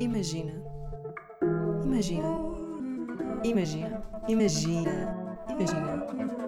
[0.00, 0.52] Imagina.
[1.84, 2.28] Imagina.
[3.44, 4.02] Imagina.
[4.28, 5.14] Imagina.
[5.48, 6.06] Imagina.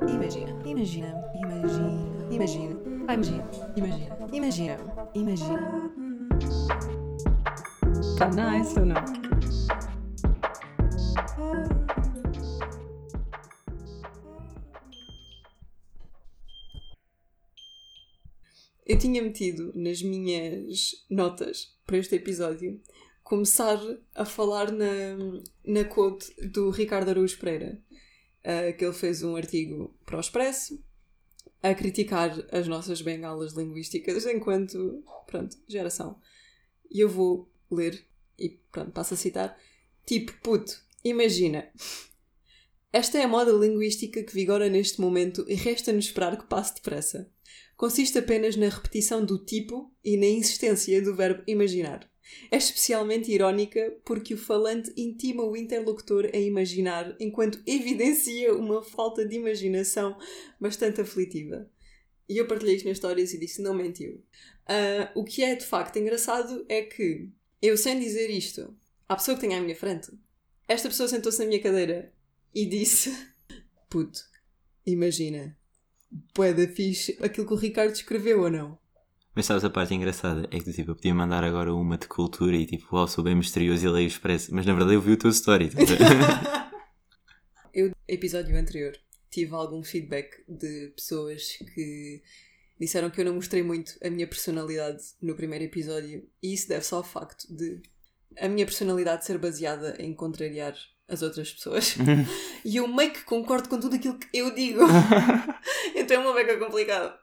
[0.08, 0.52] Imagina.
[0.64, 1.12] Imagina.
[1.44, 2.12] Imagina.
[2.30, 2.76] Imagina.
[3.08, 3.44] Ah, imagina.
[3.76, 4.16] Imagina.
[4.32, 4.76] Imagina.
[5.14, 5.90] Imagina.
[8.18, 8.94] Tá nice ou não?
[19.02, 22.80] Tinha metido nas minhas notas para este episódio
[23.24, 23.80] começar
[24.14, 25.16] a falar na,
[25.66, 27.82] na quote do Ricardo Araújo Pereira,
[28.44, 30.80] uh, que ele fez um artigo para o Expresso
[31.60, 36.20] a criticar as nossas bengalas linguísticas enquanto, pronto, geração.
[36.88, 38.06] E eu vou ler
[38.38, 39.58] e pronto, passo a citar.
[40.06, 41.68] Tipo, puto, imagina.
[42.92, 47.28] Esta é a moda linguística que vigora neste momento e resta-nos esperar que passe depressa.
[47.82, 52.08] Consiste apenas na repetição do tipo e na insistência do verbo imaginar.
[52.48, 59.26] É especialmente irónica porque o falante intima o interlocutor a imaginar, enquanto evidencia uma falta
[59.26, 60.16] de imaginação
[60.60, 61.68] bastante aflitiva.
[62.28, 64.24] E eu partilhei isto nas histórias e disse: não mentiu.
[64.62, 68.76] Uh, o que é de facto engraçado é que eu, sem dizer isto,
[69.08, 70.08] à pessoa que tem à minha frente,
[70.68, 72.12] esta pessoa sentou-se na minha cadeira
[72.54, 73.12] e disse:
[73.90, 74.20] Puto,
[74.86, 75.58] imagina,
[76.34, 78.78] poeda fixe aquilo que o Ricardo escreveu ou não?
[79.34, 80.46] Mas sabes a parte engraçada?
[80.50, 83.34] É que tipo, eu podia mandar agora uma de cultura e tipo, uau, sou bem
[83.34, 84.54] misterioso e leio o expresso.
[84.54, 85.70] Mas na verdade eu vi o teu story.
[87.72, 88.92] eu, episódio anterior,
[89.30, 92.22] tive algum feedback de pessoas que
[92.78, 96.28] disseram que eu não mostrei muito a minha personalidade no primeiro episódio.
[96.42, 97.80] E isso deve só ao facto de
[98.38, 100.74] a minha personalidade ser baseada em contrariar
[101.08, 101.96] as outras pessoas.
[102.64, 104.80] e eu meio que concordo com tudo aquilo que eu digo.
[106.12, 107.18] então é uma beca complicada.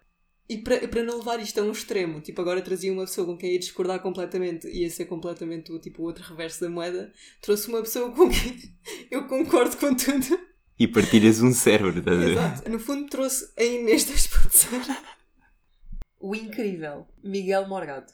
[0.47, 3.37] E para, para não levar isto a um extremo, tipo, agora trazia uma pessoa com
[3.37, 7.81] quem ia discordar completamente, ia ser completamente o tipo, outro reverso da moeda, trouxe uma
[7.81, 8.57] pessoa com quem
[9.11, 10.49] eu concordo com tudo.
[10.79, 12.31] E partilhas um cérebro, estás a ver?
[12.31, 12.69] Exato.
[12.69, 14.97] No fundo trouxe a Inês 2.0.
[16.19, 18.11] O incrível Miguel Morgado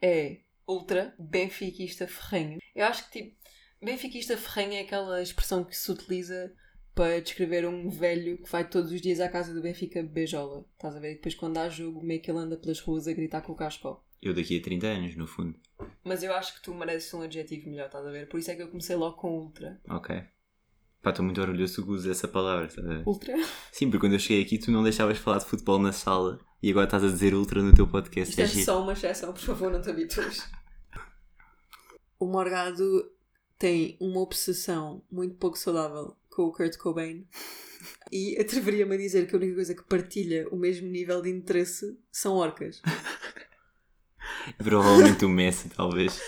[0.00, 2.58] é ultra benfiquista ferrenho.
[2.74, 3.36] Eu acho que tipo,
[3.82, 6.54] benfiquista ferrenho é aquela expressão que se utiliza
[6.94, 10.64] para descrever um velho que vai todos os dias à casa do Benfica beijola.
[10.74, 11.12] Estás a ver?
[11.12, 13.56] E depois quando há jogo, meio que ele anda pelas ruas a gritar com o
[13.56, 14.02] casco.
[14.22, 15.58] Eu daqui a 30 anos, no fundo.
[16.02, 18.28] Mas eu acho que tu mereces um adjetivo melhor, estás a ver?
[18.28, 19.80] Por isso é que eu comecei logo com ultra.
[19.88, 20.22] Ok.
[21.02, 23.02] Pá, estou muito orgulhoso que uses essa palavra, estás a ver?
[23.06, 23.34] Ultra?
[23.72, 26.70] Sim, porque quando eu cheguei aqui tu não deixavas falar de futebol na sala e
[26.70, 28.30] agora estás a dizer ultra no teu podcast.
[28.30, 30.48] Isto é, é só uma exceção, por favor, não te habitues.
[32.18, 33.12] o Morgado
[33.58, 37.26] tem uma obsessão muito pouco saudável com o Kurt Cobain
[38.10, 41.98] e atreveria-me a dizer que a única coisa que partilha o mesmo nível de interesse
[42.10, 42.82] são orcas.
[44.58, 46.20] Provavelmente o Messi, talvez.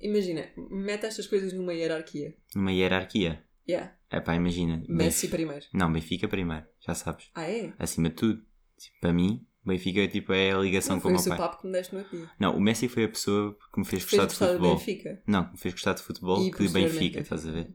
[0.00, 2.34] Imagina, mete estas coisas numa hierarquia.
[2.54, 3.44] Numa hierarquia?
[3.68, 3.96] Yeah.
[4.10, 4.82] É pá, imagina.
[4.88, 5.30] Messi Benf...
[5.30, 5.64] primeiro.
[5.72, 7.30] Não, Benfica primeiro, já sabes.
[7.34, 7.72] Ah, é?
[7.78, 8.42] Acima de tudo.
[8.76, 11.28] Tipo, para mim, Benfica tipo, é a ligação não, com o meu pai.
[11.28, 12.30] Foi o papo que me deste no dia.
[12.38, 14.76] Não, o Messi foi a pessoa que me fez, gostar de futebol.
[14.76, 15.22] De Benfica.
[15.26, 17.72] Não, que me fez gostar de futebol e que de Benfica, estás a ver?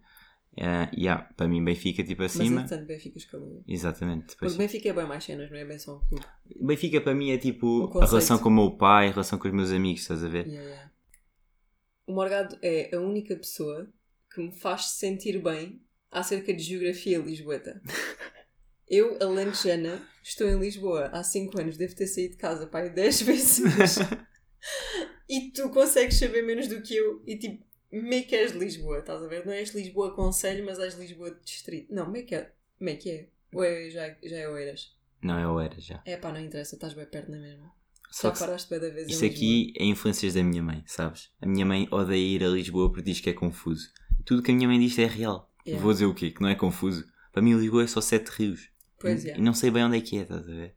[0.57, 2.62] Uh, yeah, para mim Benfica tipo acima.
[2.62, 3.63] Mas é tanto Benfica escalou.
[3.68, 4.29] Exatamente.
[4.29, 4.53] Depois...
[4.53, 6.25] Porque Benfica é bem mais cenas, não é bem só um clube.
[6.59, 9.53] Benfica para mim é tipo a relação com o meu pai, a relação com os
[9.53, 10.47] meus amigos, estás a ver?
[10.47, 10.91] Yeah, yeah.
[12.07, 13.88] O Morgado é a única pessoa
[14.34, 17.81] que me faz sentir bem acerca de geografia lisboeta.
[18.90, 23.22] Eu, alentejana, estou em Lisboa há 5 anos, devo ter saído de casa pai 10
[23.23, 23.97] vezes.
[25.28, 29.00] e tu consegues saber menos do que eu e tipo, meio que és de Lisboa,
[29.00, 29.46] estás a ver?
[29.46, 31.94] Não és Lisboa Conselho, mas és Lisboa Distrito.
[31.94, 32.52] Não, meio que é.
[32.80, 33.28] Meio que é.
[33.53, 34.96] Ou é, já, já é Oeiras?
[35.22, 36.02] Não, é Oeiras já.
[36.06, 37.72] É pá, não interessa, estás bem perto na mesma.
[38.12, 41.30] Só já paraste bem da vez Isto aqui é influências da minha mãe, sabes?
[41.42, 43.92] A minha mãe odeia ir a Lisboa porque diz que é confuso.
[44.26, 45.52] Tudo que a minha mãe diz é real.
[45.66, 45.84] Yeah.
[45.84, 46.31] Vou dizer o quê?
[46.31, 47.06] Que não é confuso.
[47.31, 48.70] Para mim Lisboa é só sete rios.
[49.00, 49.38] Pois e, é.
[49.38, 50.76] E não sei bem onde é que é, estás a ver?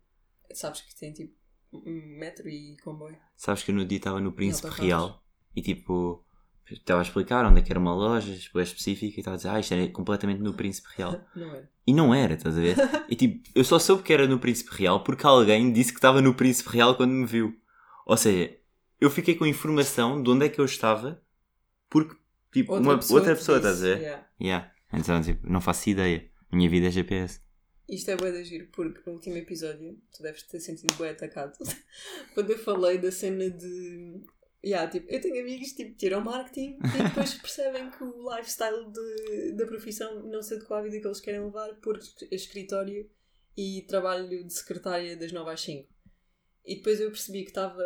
[0.53, 1.35] Sabes que tem tipo
[1.73, 3.17] metro e comboio.
[3.37, 5.25] Sabes que eu no dia estava no Príncipe Real
[5.55, 6.25] e tipo
[6.75, 9.61] estava a explicar onde é que era uma loja específica e estava a dizer, ah,
[9.61, 11.21] isto era completamente no Príncipe Real.
[11.35, 11.71] Não era.
[11.87, 12.77] E não era, estás a ver?
[13.09, 16.23] E tipo, eu só soube que era no Príncipe Real porque alguém disse que estava
[16.23, 17.53] no Príncipe Real quando me viu.
[18.07, 18.57] Ou seja,
[19.01, 21.21] eu fiquei com informação de onde é que eu estava
[21.89, 22.15] porque,
[22.53, 24.03] tipo, outra uma pessoa outra pessoa, disse, estás a ver?
[24.03, 24.27] Yeah.
[24.41, 24.73] Yeah.
[24.93, 26.31] Então, tipo, não faço ideia.
[26.53, 27.41] Minha vida é GPS.
[27.89, 31.59] Isto é bué de giro, porque no último episódio tu deves ter sentido bué atacado
[32.35, 34.23] quando eu falei da cena de
[34.63, 39.53] Yeah, tipo, eu tenho amigos tipo, tiram marketing e depois percebem que o lifestyle de,
[39.53, 41.99] da profissão não se adequa à vida que eles querem levar por
[42.31, 43.09] escritório
[43.57, 45.89] e trabalho de secretária das 9 às 5.
[46.67, 47.83] E depois eu percebi que estava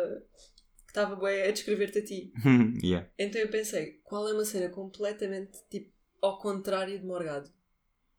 [0.85, 2.33] que estava bué a descrever-te a ti.
[2.83, 3.09] yeah.
[3.17, 7.49] Então eu pensei, qual é uma cena completamente tipo ao contrário de Morgado?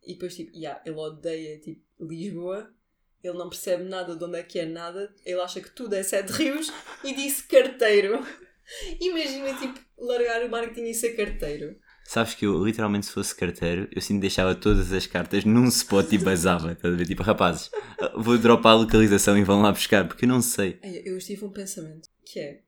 [0.02, 2.74] E depois tipo, yeah, ele odeia tipo Lisboa,
[3.22, 6.02] ele não percebe nada de onde é que é nada, ele acha que tudo é
[6.02, 6.72] sete rios
[7.04, 8.24] e disse carteiro.
[9.00, 11.76] Imagina tipo largar o marketing e ser carteiro.
[12.04, 16.12] Sabes que eu, literalmente, se fosse carteiro, eu sempre deixava todas as cartas num spot
[16.12, 16.72] e basava.
[16.72, 17.06] Estás a ver?
[17.06, 17.68] Tipo, rapazes,
[18.16, 20.78] vou dropar a localização e vão lá buscar, porque eu não sei.
[20.84, 22.62] Ei, Eu tive um pensamento que é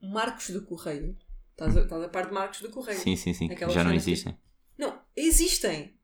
[0.00, 1.16] Marcos do Correio.
[1.50, 2.98] Estás a, estás a par de Marcos do Correio?
[3.00, 3.50] Sim, sim, sim.
[3.50, 4.38] Aquelas Já não cenas que- existem.
[4.78, 5.94] Não, existem.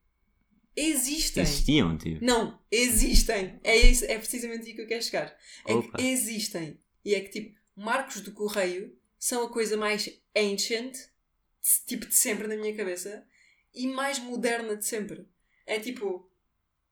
[0.75, 1.43] Existem.
[1.43, 2.23] Existiam, tipo.
[2.25, 3.57] Não, existem.
[3.63, 5.33] É, isso, é precisamente aí que eu quero chegar.
[5.65, 5.97] É Opa.
[5.97, 6.77] que existem.
[7.05, 8.93] E é que, tipo, marcos do correio
[9.27, 13.25] são a coisa mais ancient, de- tipo, de sempre na minha cabeça,
[13.73, 15.27] e mais moderna de sempre.
[15.65, 16.29] É tipo,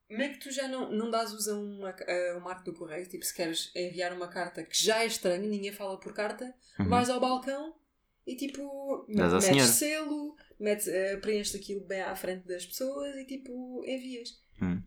[0.07, 2.74] como é que tu já não, não dás uso a, uma, a um marco do
[2.74, 3.07] correio?
[3.07, 6.89] Tipo, se queres enviar uma carta que já é estranho, ninguém fala por carta, Uhum.
[6.89, 7.75] vais ao balcão
[8.25, 9.68] e tipo, à metes senhora.
[9.71, 14.41] selo, metes, eh, preenches aquilo bem à frente das pessoas e tipo, envias.
[14.62, 14.81] Hum.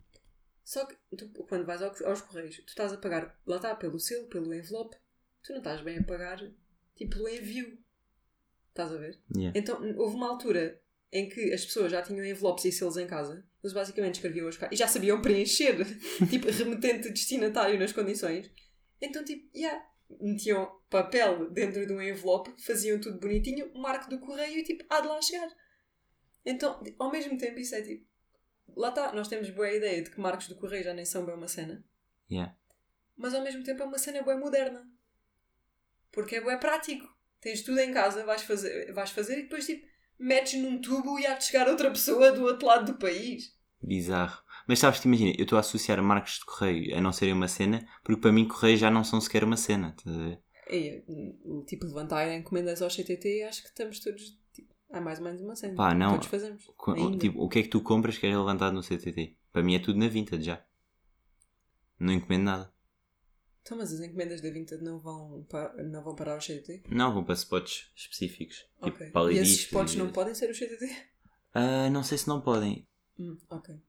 [0.65, 4.01] Só que tu, quando vais ao- aos correios, tu estás a pagar, lá está, pelo
[4.01, 4.97] selo, pelo envelope,
[5.45, 6.43] tu não estás bem a pagar
[6.97, 7.79] tipo pelo envio.
[8.71, 9.19] Estás a ver?
[9.35, 9.59] Yeah.
[9.59, 10.81] Então houve uma altura
[11.13, 14.59] em que as pessoas já tinham envelopes e selos em casa, eles basicamente escreviam as
[14.71, 15.77] e já sabiam preencher,
[16.29, 18.51] tipo remetente destinatário nas condições.
[19.01, 19.85] Então, tipo, yeah,
[20.21, 25.01] metiam papel dentro de um envelope, faziam tudo bonitinho, marco do correio e tipo, há
[25.01, 25.49] de lá chegar.
[26.45, 28.07] Então, ao mesmo tempo, isso é tipo.
[28.77, 31.35] Lá está, nós temos boa ideia de que marcos do correio já nem são bem
[31.35, 31.85] uma cena,
[32.29, 32.57] Yeah.
[33.17, 34.85] mas ao mesmo tempo é uma cena bem moderna.
[36.17, 37.07] Porque é prático.
[37.43, 39.87] Tens tudo em casa, vais fazer, vais fazer e depois tipo,
[40.19, 43.55] metes num tubo e há de chegar outra pessoa do outro lado do país.
[43.83, 44.43] Bizarro.
[44.67, 47.47] Mas sabes que imagina, eu estou a associar marcos de correio a não serem uma
[47.47, 49.95] cena, porque para mim correio já não são sequer uma cena.
[49.97, 50.43] Estás a ver?
[50.71, 51.05] E,
[51.45, 54.39] o tipo, levantar encomendas ao CTT, acho que estamos todos.
[54.55, 55.75] Tipo, há mais ou menos uma cena.
[55.75, 56.13] Pá, não.
[56.13, 56.65] Todos fazemos.
[56.79, 57.19] Co-.
[57.19, 59.37] Tipo, o que é que tu compras que é levantado no CTT?
[59.53, 60.65] Para mim é tudo na Vinted já.
[62.01, 62.76] Não encomendo nada.
[63.67, 66.85] Então, mas as encomendas da Vinted não vão, pa- não vão parar ao CTT?
[66.89, 68.59] Não, vou para spots específicos.
[68.81, 69.11] Tipo, Ok.
[69.11, 70.87] para E esses spots e- não podem ser o CTT?
[71.53, 72.87] Ah, não sei se não podem.
[73.19, 73.37] Hum.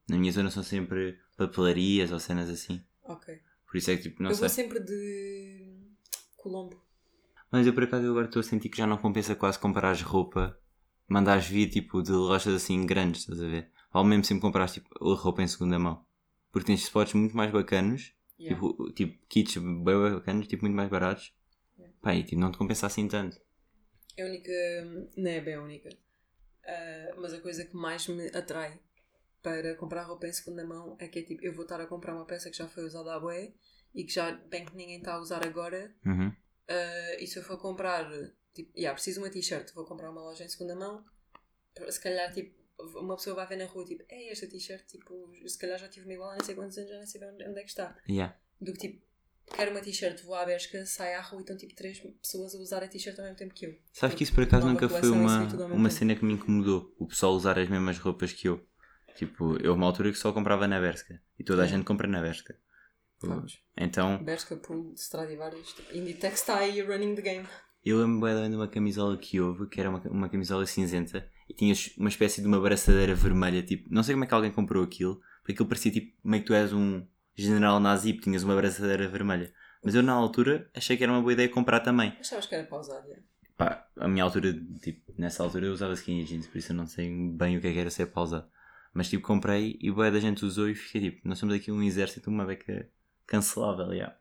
[0.10, 2.82] Na minha zona são sempre papelarias ou cenas assim.
[3.04, 3.40] Ok.
[3.68, 4.40] Por isso é que tipo, não eu sei.
[4.48, 5.80] vou sempre de
[6.36, 6.82] Colombo.
[7.52, 10.02] Mas eu por acaso eu agora estou a sentir que já não compensa quase comprares
[10.02, 10.58] roupa,
[11.08, 13.70] mandares vir tipo de lojas assim grandes, estás a ver?
[13.94, 16.04] Ou mesmo sempre comprares tipo roupa em segunda mão.
[16.52, 18.56] Porque tens spots muito mais bacanos, Yeah.
[18.56, 21.34] tipo, tipo kits bem bacanos, tipo muito mais baratos.
[21.78, 21.96] Yeah.
[22.02, 23.40] Pá, e tipo, não te compensa assim tanto.
[24.16, 24.52] É a única.
[25.16, 25.90] Não é bem a única.
[26.66, 28.80] Ah, mas a coisa que mais me atrai
[29.42, 32.14] para comprar roupa em segunda mão é que é tipo, eu vou estar a comprar
[32.14, 33.54] uma peça que já foi usada à bué
[33.96, 35.94] e que já bem que ninguém está a usar agora.
[36.06, 36.32] Uhum.
[36.68, 38.10] ah, e se eu for comprar,
[38.54, 41.06] tipo, yeah, preciso de uma t-shirt, vou comprar uma loja em segunda mão,
[41.90, 42.58] se calhar tipo.
[42.80, 46.06] Uma pessoa vai ver na rua tipo, é esta t-shirt, tipo, se calhar já tive
[46.06, 47.96] uma igual há não sei quantos anos, já nem sei bem onde, é que está.
[48.08, 48.38] Yeah.
[48.62, 49.02] Do que tipo,
[49.56, 52.58] quero uma t-shirt, vou à Bershka, saio à rua e estão tipo três pessoas a
[52.60, 53.76] usar a t-shirt ao mesmo tempo que eu.
[53.94, 55.90] Sabes que isso por acaso Nova nunca foi uma, assim, uma tempo.
[55.92, 56.94] cena que me incomodou.
[57.00, 58.64] O pessoal usar as mesmas roupas que eu.
[59.16, 61.20] Tipo, eu uma altura que só comprava na Berska.
[61.40, 61.68] E toda a É.
[61.68, 62.56] gente compra na Berska.
[63.20, 63.60] Vamos.
[63.76, 67.48] Então, Bershka, Pool, Stradivarius, tipo, Inditex está aí running the game.
[67.84, 71.74] eu lembro bem de uma camisola que houve, que era uma, uma camisola cinzenta, e
[71.74, 74.84] tinha uma espécie de uma braçadeira vermelha, tipo, não sei como é que alguém comprou
[74.84, 78.56] aquilo, porque aquilo parecia tipo, meio que tu és um general nazi, porque tinhas uma
[78.56, 79.52] braçadeira vermelha.
[79.84, 82.16] Mas eu na altura achei que era uma boa ideia comprar também.
[82.20, 83.16] Achavas que era pausado, já.
[83.58, 86.86] Pá, a minha altura, tipo, nessa altura eu usava skinny jeans, por isso eu não
[86.86, 88.48] sei bem o que é que era ser pausado.
[88.94, 91.82] Mas tipo, comprei e boa da gente usou e fiquei tipo, nós somos aqui um
[91.82, 92.88] exército, uma beca
[93.26, 94.16] cancelável, já.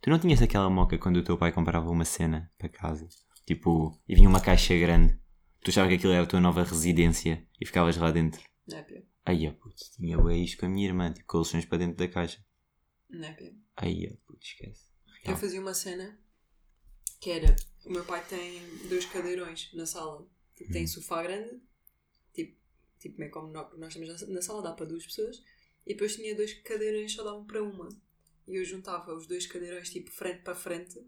[0.00, 3.08] Tu não tinhas aquela moca quando o teu pai comprava uma cena para casa?
[3.46, 5.18] Tipo, e vinha uma caixa grande.
[5.64, 8.42] Tu achavas que aquilo era a tua nova residência e ficavas lá dentro.
[8.68, 9.02] Não é pior.
[9.24, 12.44] Aí, putz, tinha bué isto com a minha irmã, tipo, colchões para dentro da caixa.
[13.08, 13.52] Não é pior.
[13.76, 14.84] Aí, putz, esquece.
[15.06, 15.36] Eu Real.
[15.38, 16.18] fazia uma cena
[17.20, 17.56] que era:
[17.86, 20.28] o meu pai tem dois cadeirões na sala.
[20.54, 21.60] Tipo, tem sofá grande,
[22.34, 22.56] tipo,
[23.00, 25.42] tipo meio como nó- nós estamos na- sala, dá para duas pessoas.
[25.86, 27.88] E depois tinha dois cadeirões só davam para uma.
[28.46, 31.00] E eu juntava os dois cadeirões tipo frente para frente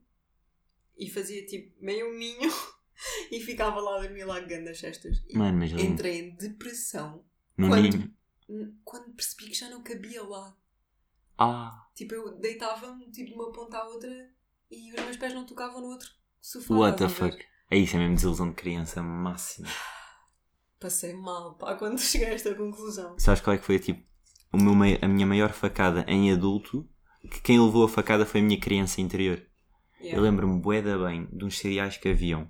[0.98, 2.50] e fazia tipo meio um ninho
[3.30, 5.22] e ficava lá a dormir lá grandes cestas.
[5.28, 7.24] E Mano, mas ali, entrei em depressão
[7.56, 8.16] quando-
[8.84, 10.56] quando percebi que já não cabia lá.
[11.38, 14.10] Ah, Tipo, eu deitava-me tipo, de uma ponta à outra
[14.70, 16.08] e os meus pés não tocavam no outro
[16.40, 16.74] sofá.
[16.74, 17.32] what the estás a ver?
[17.32, 17.46] fuck.
[17.70, 19.68] É isso, é mesmo desilusão de criança máxima.
[20.78, 23.18] Passei mal, pá, quando cheguei a esta conclusão.
[23.18, 24.02] Sabes qual é que foi tipo,
[24.52, 26.88] o meu, mai- a minha maior facada em adulto?
[27.30, 29.42] Que quem levou a facada foi a minha criança interior.
[30.00, 30.16] Yeah.
[30.18, 32.48] Eu lembro-me bué da bem de uns cereais que haviam,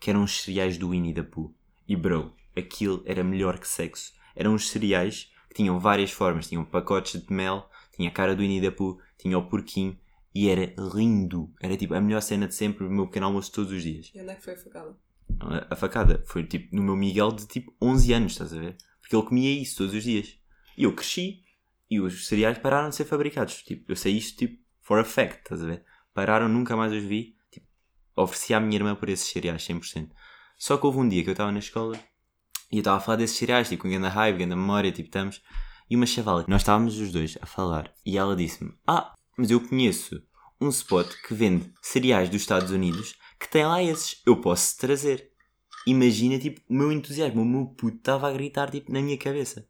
[0.00, 1.54] que eram os cereais do Winnie da Pooh.
[1.88, 4.12] E bro, aquilo era melhor que sexo.
[4.36, 6.48] Eram uns cereais que tinham várias formas.
[6.48, 9.98] Tinham pacotes de mel, tinha a cara do Winnie da Pooh, tinha o porquinho.
[10.34, 11.52] E era lindo.
[11.60, 14.10] Era tipo a melhor cena de sempre, o meu pequeno almoço todos os dias.
[14.14, 14.96] E onde é que foi a facada?
[15.40, 18.76] A- A facada foi tipo no meu Miguel de tipo 11 anos, estás a ver?
[19.00, 20.36] Porque ele comia isso todos os dias.
[20.76, 21.42] E eu cresci
[21.88, 23.62] e os cereais pararam de ser fabricados.
[23.62, 25.84] Tipo, eu sei isto tipo for a fact, estás a ver?
[26.12, 27.36] Pararam, nunca mais os vi.
[28.14, 30.10] Tipo, ofereci à minha irmã por esses cereais, 100%.
[30.56, 31.98] Só que houve um dia que eu estava na escola
[32.70, 35.42] e eu estava a falar desses cereais, tipo, com grande raiva, grande memória, tipo, estamos.
[35.90, 39.60] E uma chavala, nós estávamos os dois a falar e ela disse-me: Ah, mas eu
[39.60, 40.22] conheço
[40.60, 45.30] um spot que vende cereais dos Estados Unidos que tem lá esses, eu posso trazer.
[45.86, 49.68] Imagina, tipo, o meu entusiasmo, o meu puto estava a gritar, tipo, na minha cabeça.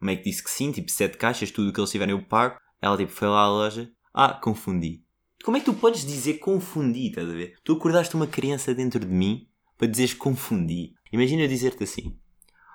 [0.00, 2.26] O meio que disse que sim, tipo, sete caixas, tudo o que eles tiverem eu
[2.26, 2.58] pago.
[2.80, 3.92] Ela, tipo, foi lá à loja.
[4.12, 5.04] Ah, confundi.
[5.42, 7.56] Como é que tu podes dizer confundi, estás a ver?
[7.64, 10.94] Tu acordaste uma criança dentro de mim para dizeres confundi.
[11.12, 12.16] Imagina eu dizer-te assim.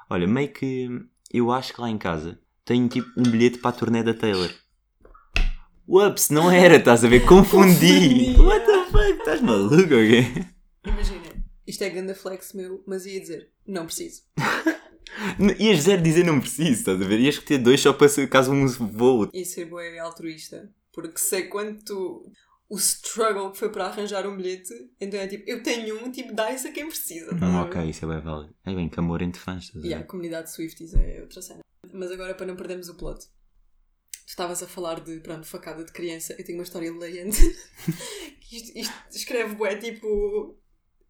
[0.09, 0.89] Olha, meio que
[1.31, 4.53] eu acho que lá em casa tenho, tipo, um bilhete para a turnê da Taylor.
[5.88, 7.25] Ups, não era, estás a ver?
[7.25, 8.36] Confundi.
[8.36, 8.41] Confundi.
[8.41, 9.19] What the fuck?
[9.19, 10.45] Estás maluco, ok?
[10.86, 14.24] Imagina, isto é grande flex meu, mas ia dizer, não preciso.
[15.57, 17.21] Ias zero dizer não preciso, estás a ver?
[17.21, 19.29] Ias ter dois só para caso um voo.
[19.33, 22.29] Ia ser boa altruísta, porque sei quanto
[22.69, 26.33] o struggle que foi para arranjar um bilhete, então é tipo, eu tenho um, tipo,
[26.33, 27.33] dá isso a quem precisa.
[27.33, 27.69] Hum, ver?
[27.69, 28.55] ok, isso é bem válido.
[28.65, 31.62] É bem que amor entre fãs, a E a comunidade Swifties é outra cena.
[31.93, 35.91] Mas agora, para não perdermos o plot, tu estavas a falar de, pronto, facada de
[35.93, 36.36] criança.
[36.38, 37.39] Eu tenho uma história hilariante.
[38.51, 40.59] isto, isto escreve, bué, tipo,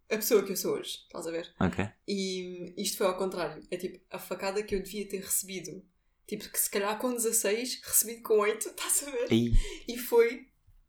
[0.08, 1.00] a pessoa que eu sou hoje.
[1.06, 1.52] Estás a ver?
[1.58, 1.84] Ok.
[2.06, 3.62] E isto foi ao contrário.
[3.68, 5.84] É tipo, a facada que eu devia ter recebido.
[6.26, 9.28] Tipo, que se calhar com 16, recebido com 8, estás a ver?
[9.32, 10.46] E foi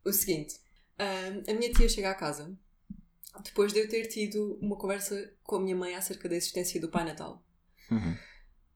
[0.09, 0.59] o seguinte:
[0.97, 2.57] a minha tia chega à casa
[3.43, 6.89] depois de eu ter tido uma conversa com a minha mãe acerca da existência do
[6.89, 7.43] Pai Natal.
[7.91, 8.15] Uhum.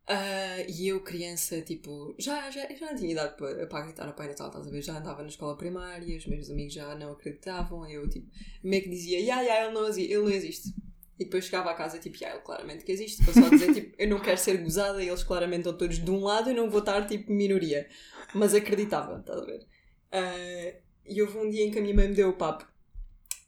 [0.06, 4.14] Ah, e eu, criança, tipo, já, já, já não tinha idade para, para acreditar no
[4.14, 4.82] Pai Natal, estás a ver?
[4.82, 8.30] Já andava na escola primária, os meus amigos já não acreditavam, eu, tipo,
[8.62, 10.74] meio que dizia, ya, ya, ele não, ele não existe.
[11.18, 13.96] E depois chegava a casa, tipo, ya, ele claramente que existe, para só dizer, tipo,
[13.98, 16.70] eu não quero ser gozada, e eles claramente estão todos de um lado, eu não
[16.70, 17.88] vou estar, tipo, minoria.
[18.34, 19.66] Mas acreditava, estás a ver?
[20.12, 22.68] Ah, e houve um dia em que a minha mãe me deu o papo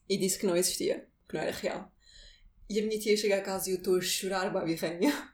[0.08, 1.92] e disse que não existia, que não era real.
[2.70, 5.34] E a minha tia chega a casa e eu estou a chorar, babi rainha.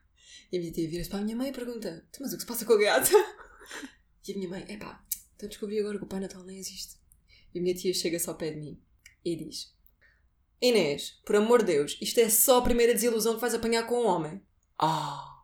[0.52, 2.42] E a minha tia vira-se para a minha mãe e pergunta: "Tu, Mas o que
[2.42, 3.12] se passa com a gata?
[4.28, 5.04] E a minha mãe: Epá,
[5.36, 6.98] então descobri agora que o Pai Natal nem existe.
[7.54, 8.80] E a minha tia chega-se ao pé de mim
[9.26, 9.74] e diz:
[10.62, 14.04] Inês, por amor de Deus, isto é só a primeira desilusão que vais apanhar com
[14.04, 14.42] um homem.
[14.78, 15.44] Ah!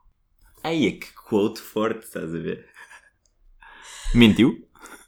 [0.64, 2.70] Aí é que quote forte, estás a ver?
[4.14, 4.68] Mentiu?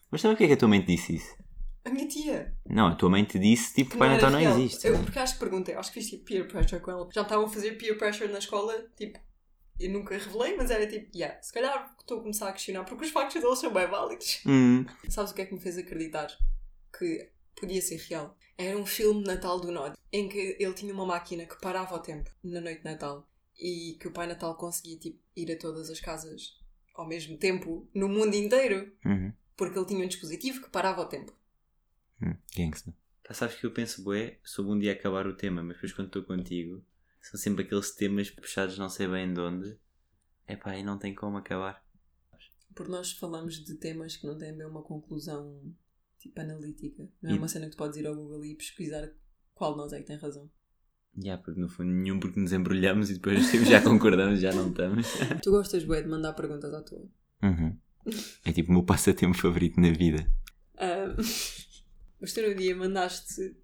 [0.09, 1.38] Mas também porque é que a tua mãe te disse isso?
[1.89, 2.53] A minha tia.
[2.67, 4.85] Não, a tua mãe te disse tipo que Pai Natal não existe.
[4.87, 7.09] Eu, porque acho que perguntei, acho que fiz tipo peer pressure com ela.
[7.13, 9.19] Já estavam a fazer peer pressure na escola, tipo,
[9.79, 13.05] eu nunca revelei, mas era tipo, yeah, se calhar estou a começar a questionar, porque
[13.05, 14.41] os factos deles são bem válidos.
[14.45, 14.85] Hum.
[15.09, 16.27] Sabes o que é que me fez acreditar
[16.97, 17.29] que
[17.59, 18.37] podia ser real?
[18.57, 21.95] Era um filme de Natal do Nod, em que ele tinha uma máquina que parava
[21.95, 23.25] o tempo na noite de Natal
[23.57, 26.57] e que o Pai Natal conseguia tipo, ir a todas as casas
[26.93, 29.31] ao mesmo tempo no mundo inteiro, Uhum.
[29.55, 31.33] porque ele tinha um dispositivo que parava o tempo.
[32.21, 32.35] Hum.
[32.55, 32.93] Gangsta.
[33.23, 36.07] Pá, sabes que eu penso, bué, sobre um dia acabar o tema, mas depois quando
[36.07, 36.83] estou contigo,
[37.21, 39.77] são sempre aqueles temas puxados não sei bem de onde.
[40.47, 41.83] É pá, e não tem como acabar.
[42.75, 45.61] Porque nós falamos de temas que não têm bem uma conclusão
[46.17, 47.07] tipo analítica.
[47.21, 49.09] Não é E- uma cena que tu podes ir ao Google e pesquisar
[49.53, 50.49] qual de nós é que tem razão.
[51.17, 54.69] Já, porque no fundo nenhum, porque nos embrulhamos e depois tipo, já concordamos, já não
[54.69, 55.07] estamos.
[55.43, 57.07] Tu gostas, bué, de mandar perguntas à tua.
[57.43, 57.77] Uhum.
[58.45, 60.29] É tipo o meu passatempo favorito na vida.
[60.77, 61.15] Ah,
[62.19, 63.55] mas tu no dia mandaste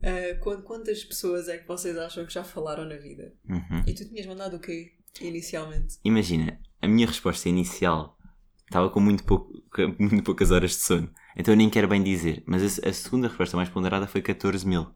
[0.42, 3.34] quan- quantas pessoas é que vocês acham que já falaram na vida?
[3.50, 3.84] Uhum.
[3.88, 5.98] E tu tinhas mandado o quê inicialmente?
[6.04, 8.18] Imagina, a minha resposta inicial
[8.66, 9.54] estava com muito, pouco,
[10.00, 11.10] muito poucas horas de sono.
[11.38, 12.44] Então eu nem quero bem dizer.
[12.46, 14.88] Mas a, a segunda resposta mais ponderada foi 14 mil.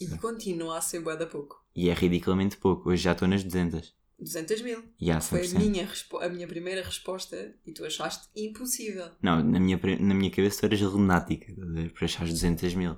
[0.00, 1.60] E continua a ser bué da pouco.
[1.74, 2.90] E é ridiculamente pouco.
[2.90, 3.94] Hoje já estou nas 200.
[4.18, 4.82] 200 mil.
[5.14, 5.58] Há Foi a 100%.
[5.58, 5.88] minha,
[6.20, 9.10] a minha primeira resposta e tu achaste impossível.
[9.22, 11.52] Não, na minha, na minha cabeça tu eras lunática.
[11.94, 12.96] Por achares 200 mil.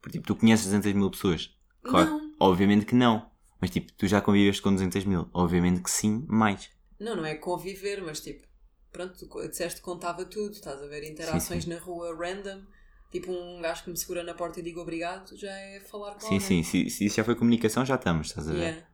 [0.00, 1.54] Porque tipo, tu conheces 200 mil pessoas.
[1.82, 2.34] Claro, Não.
[2.40, 3.30] obviamente que não.
[3.60, 5.28] Mas tipo, tu já conviveste com 200 mil.
[5.32, 6.70] Obviamente que sim, mais.
[6.98, 8.46] Não, não é conviver, mas tipo,
[8.92, 12.62] pronto, tu disseste que contava tudo, estás a ver interações na rua random,
[13.10, 16.20] tipo um gajo que me segura na porta e diga obrigado, já é falar com
[16.20, 16.40] Sim, alguém.
[16.40, 16.62] sim.
[16.62, 18.58] Se, se isso já foi comunicação, já estamos, estás a ver?
[18.58, 18.86] Yeah.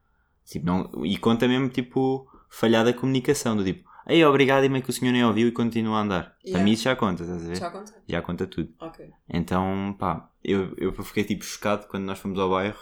[0.47, 4.91] Tipo, não, e conta mesmo, tipo, falhada comunicação, do tipo, Ei, obrigado, e meio que
[4.91, 6.23] o senhor nem ouviu e continua a andar.
[6.23, 6.65] Para Yeah.
[6.65, 7.57] mim isso já conta, estás a ver?
[7.57, 8.03] Já conta?
[8.09, 8.73] Já conta tudo.
[8.79, 9.11] Ok.
[9.29, 12.79] Então, pá, eu, eu fiquei tipo chocado quando nós fomos ao bairro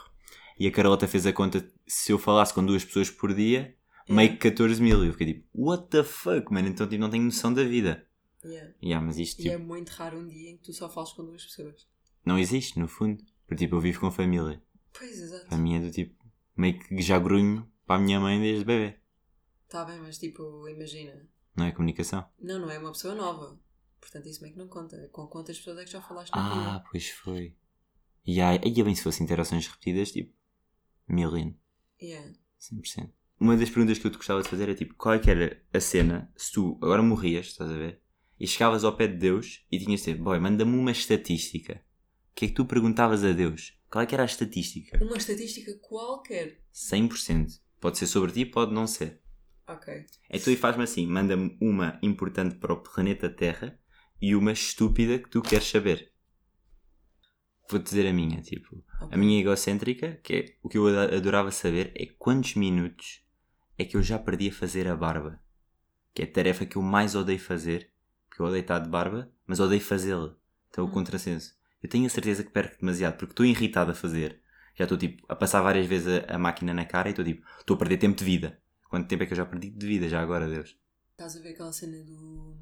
[0.60, 3.74] e a Carolota fez a conta se eu falasse com duas pessoas por dia,
[4.06, 5.02] meio que 14 mil.
[5.02, 6.68] E eu fiquei tipo, what the fuck, mano?
[6.68, 8.06] Então tipo, não tenho noção da vida.
[8.44, 8.70] Yeah.
[8.82, 11.14] Yeah, mas isto E tipo, é muito raro um dia em que tu só falas
[11.14, 11.86] com duas pessoas.
[12.26, 13.24] não existe, no fundo.
[13.46, 14.62] Porque tipo, eu vivo com família.
[14.92, 15.46] Pois, exato.
[15.48, 16.14] Para mim é do tipo,
[16.56, 18.98] meio que já grunho para a minha mãe desde bebê.
[19.68, 21.28] Tá bem, mas tipo, imagina.
[21.56, 22.28] Não é comunicação?
[22.40, 23.58] Não, não é uma pessoa nova.
[24.00, 24.96] Portanto, isso meio que não conta.
[24.96, 26.84] É com quantas pessoas é que já falaste na Ah, vida.
[26.90, 27.56] pois foi.
[28.26, 30.32] E aí, aí bem se fossem interações repetidas, tipo,
[31.08, 31.52] million.
[32.00, 32.32] Yeah.
[32.60, 33.10] 100%.
[33.40, 35.60] Uma das perguntas que eu te gostava de fazer é tipo, qual é que era
[35.72, 38.00] a cena se tu agora morrias, estás a ver?
[38.38, 41.82] E chegavas ao pé de Deus e tinhas de dizer, boy, manda-me uma estatística.
[42.30, 43.78] O que é que tu perguntavas a Deus?
[43.94, 44.98] Qual é que era a estatística?
[45.00, 46.60] Uma estatística qualquer.
[46.72, 47.60] 100%.
[47.80, 49.20] Pode ser sobre ti, pode não ser.
[49.68, 50.04] Ok.
[50.28, 53.78] Então e faz-me assim, manda-me uma importante para o planeta Terra
[54.20, 56.12] e uma estúpida que tu queres saber.
[57.70, 59.08] Vou-te dizer a minha, tipo, ok.
[59.12, 63.24] a minha egocêntrica, que é o que eu ad- adorava saber, é quantos minutos
[63.78, 65.40] é que eu já perdi a fazer a barba.
[66.12, 67.92] Que é a tarefa que eu mais odeio fazer,
[68.28, 70.36] porque eu odeio estar de barba, mas odeio fazê-la.
[70.68, 70.90] Então o Hum.
[70.90, 71.54] contrassenso.
[71.84, 74.40] Eu tenho a certeza que perco demasiado, porque estou irritado a fazer.
[74.74, 77.46] Já estou tipo a passar várias vezes a, a máquina na cara e estou tipo,
[77.60, 78.58] estou a perder tempo de vida.
[78.88, 80.76] Quanto tempo é que eu já perdi de vida, já agora, Deus?
[81.12, 82.56] Estás a ver aquela cena do,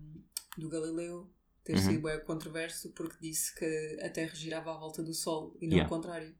[0.58, 1.30] do Galileu
[1.64, 1.78] ter Uhum.
[1.80, 5.76] sido bem controverso porque disse que a Terra girava à volta do Sol e não
[5.76, 5.84] Yeah.
[5.84, 6.34] ao contrário.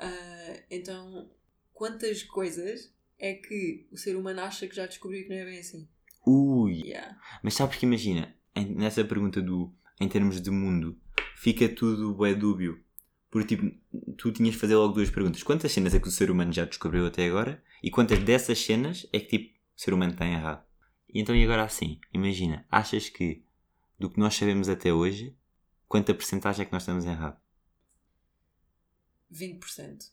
[0.00, 1.30] Ah, então,
[1.72, 5.60] quantas coisas é que o ser humano acha que já descobriu que não é bem
[5.60, 5.88] assim?
[6.26, 6.80] Ui!
[6.84, 7.16] Yeah.
[7.42, 8.34] Mas sabes que imagina,
[8.76, 10.98] nessa pergunta do em termos de mundo,
[11.40, 12.84] fica tudo é dúbio.
[13.30, 13.74] Porque tipo,
[14.18, 15.42] tu tinhas de fazer logo duas perguntas.
[15.42, 17.62] Quantas cenas é que o ser humano já descobriu até agora?
[17.82, 20.62] E quantas dessas cenas é que tipo, o ser humano tem errado?
[21.08, 23.42] E então e agora assim, imagina, achas que
[23.98, 25.34] do que nós sabemos até hoje,
[25.88, 27.40] quanta porcentagem é que nós estamos errado?
[29.32, 30.10] 20%.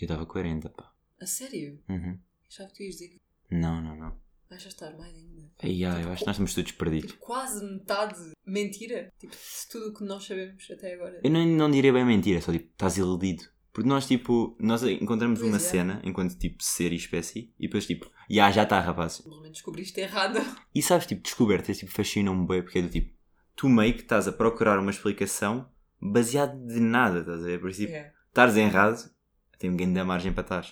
[0.00, 0.92] Eu dava 40, pá.
[1.18, 1.82] A sério?
[1.88, 2.18] Uhum.
[2.48, 3.20] Já te ias dizer que
[3.50, 4.20] Não, não, não.
[4.48, 5.50] Vais estar mais ainda.
[5.62, 7.10] Ai, ai, eu acho que nós estamos todos perdidos.
[7.12, 9.12] Tipo, quase metade mentira.
[9.18, 9.34] Tipo,
[9.70, 11.20] tudo o que nós sabemos até agora.
[11.22, 13.44] Eu não, não diria bem mentira, só tipo, estás iludido.
[13.72, 15.60] Porque nós, tipo, nós encontramos Pois uma é.
[15.60, 19.14] cena enquanto, tipo, ser e espécie e depois, tipo, já, já está, rapaz.
[19.14, 20.38] Simplesmente descobriste errado.
[20.74, 23.16] E sabes, tipo, descobertas, tipo, fascinam-me bem porque é do tipo,
[23.54, 27.60] tu meio que estás a procurar uma explicação baseada de nada, estás a ver?
[27.60, 28.12] Por isso, tipo, Yeah.
[28.28, 29.10] estares errado,
[29.58, 30.66] tem um da margem para estar.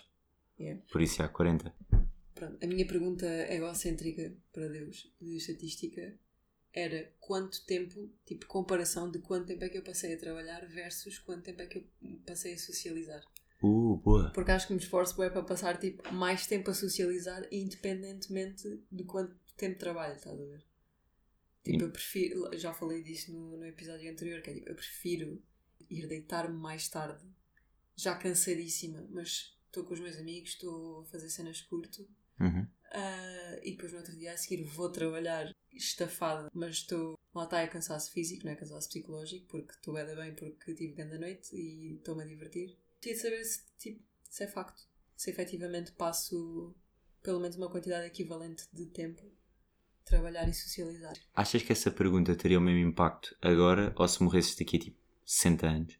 [0.58, 0.80] Yeah.
[0.90, 1.72] Por isso, há 40.
[2.36, 6.14] Pronto, a minha pergunta egocêntrica para Deus de estatística
[6.70, 11.18] era quanto tempo, tipo, comparação de quanto tempo é que eu passei a trabalhar versus
[11.18, 11.84] quanto tempo é que eu
[12.26, 13.24] passei a socializar.
[13.62, 14.30] Uh, boa.
[14.34, 19.04] Porque acho que me esforço bem para passar tipo, mais tempo a socializar independentemente de
[19.04, 20.62] quanto tempo trabalho, estás a ver?
[21.64, 25.42] Tipo, eu prefiro, já falei disso no, no episódio anterior, que é tipo, eu prefiro
[25.88, 27.24] ir deitar-me mais tarde,
[27.96, 32.06] já cansadíssima, mas estou com os meus amigos, estou a fazer cenas curto,
[32.40, 32.66] Uhum.
[32.92, 37.18] ah, e depois no outro dia a seguir vou trabalhar estafada, mas estou.
[37.34, 40.94] Lá está, é cansaço físico, não é cansaço psicológico, porque estou bem, bem porque tive
[40.94, 42.78] grande noite e estou-me a divertir.
[43.00, 44.82] Queria saber se, tipo, se é facto,
[45.14, 46.74] se efetivamente passo
[47.22, 49.22] pelo menos uma quantidade equivalente de tempo
[50.00, 51.14] a trabalhar e socializar.
[51.34, 54.98] Achas que essa pergunta teria o mesmo impacto agora ou se morresses daqui a, tipo,
[55.24, 55.98] 60 anos?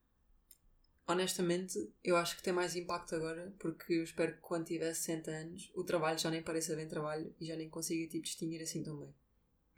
[1.09, 5.31] Honestamente, eu acho que tem mais impacto agora, porque eu espero que quando tiver 60
[5.31, 8.83] anos o trabalho já nem pareça bem trabalho e já nem consiga tipo, distinguir assim
[8.83, 9.15] tão bem.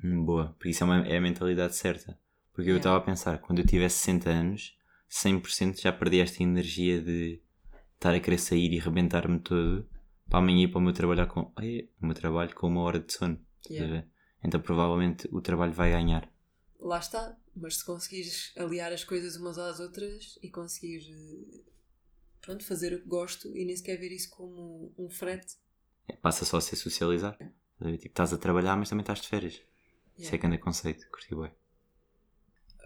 [0.03, 2.19] Hum, boa, porque isso é, uma- é a mentalidade certa.
[2.53, 2.79] Porque eu Yeah.
[2.79, 4.77] estava a pensar, quando eu tiver 60 anos,
[5.09, 7.41] 100% já perdi esta energia de
[7.95, 9.89] estar a querer sair e rebentar-me todo
[10.29, 13.01] para amanhã ir para o meu trabalho com, ai, o meu trabalho com uma hora
[13.01, 13.41] de sono.
[13.71, 14.05] Yeah.
[14.43, 16.29] Então provavelmente o trabalho vai ganhar.
[16.81, 21.61] Lá está, mas se conseguires aliar as coisas umas às outras e conseguires eh,
[22.41, 25.57] pronto, fazer o que gosto e nem sequer ver isso como um frete.
[26.09, 27.35] É, Passa só a ser socializar.
[27.35, 27.99] Estás a ver?
[27.99, 29.55] Tipo, estás a trabalhar, mas também estás de férias.
[29.55, 30.39] Isso é Yeah.
[30.39, 31.53] que anda conceito, curti bem.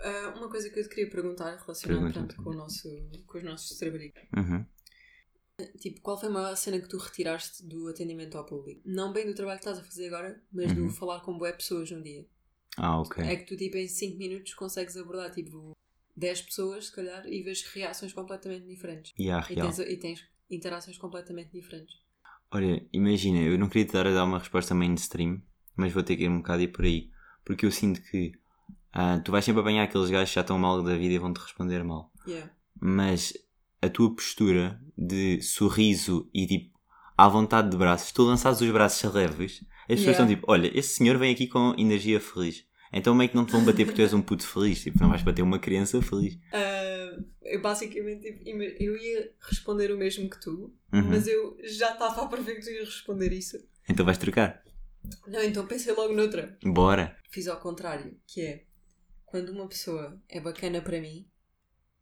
[0.04, 2.36] Ah, uma coisa que eu te queria perguntar relacionada Pergunta.
[2.36, 2.88] com, o nosso,
[3.26, 4.12] com os nossos trabalhos.
[4.36, 4.66] Uhum.
[5.78, 8.82] Tipo, qual foi a maior cena que tu retiraste do atendimento ao público?
[8.84, 10.88] Não bem do trabalho que estás a fazer agora, mas Uhum.
[10.88, 12.26] do falar com boas pessoas num dia.
[12.76, 13.24] Ah, ok.
[13.24, 15.72] É que tu, tipo, em 5 minutos consegues abordar, tipo,
[16.16, 19.12] 10 pessoas, se calhar, e vês reações completamente diferentes.
[19.18, 21.96] E há E tens, e tens interações completamente diferentes.
[22.50, 25.42] Olha, imagina, eu não queria te dar a dar uma resposta mainstream,
[25.74, 27.10] mas vou ter que ir um bocado ir por aí.
[27.44, 28.32] Porque eu sinto que
[28.92, 31.38] ah, tu vais sempre apanhar aqueles gajos que já estão mal da vida e vão-te
[31.38, 32.12] responder mal.
[32.26, 32.52] Yeah.
[32.78, 33.32] Mas
[33.80, 36.78] a tua postura de sorriso e tipo
[37.16, 40.12] à vontade de braços, tu lançares os braços leves, As pessoas Yeah.
[40.22, 42.64] estão tipo, olha, esse senhor vem aqui com energia feliz.
[42.92, 44.82] Então meio que não te vão bater porque tu és um puto feliz.
[44.82, 46.38] Tipo, não vais bater uma criança feliz.
[46.52, 48.48] Ah, eu basicamente tipo,
[48.82, 51.02] eu ia responder o mesmo que tu, Uhum.
[51.08, 53.56] mas eu já estava a prever que tu ias responder isso.
[53.88, 54.62] Então vais trocar.
[55.26, 56.56] Não, então pensei logo noutra.
[56.62, 57.16] Bora.
[57.30, 58.64] Fiz ao contrário, que é
[59.24, 61.26] quando uma pessoa é bacana para mim,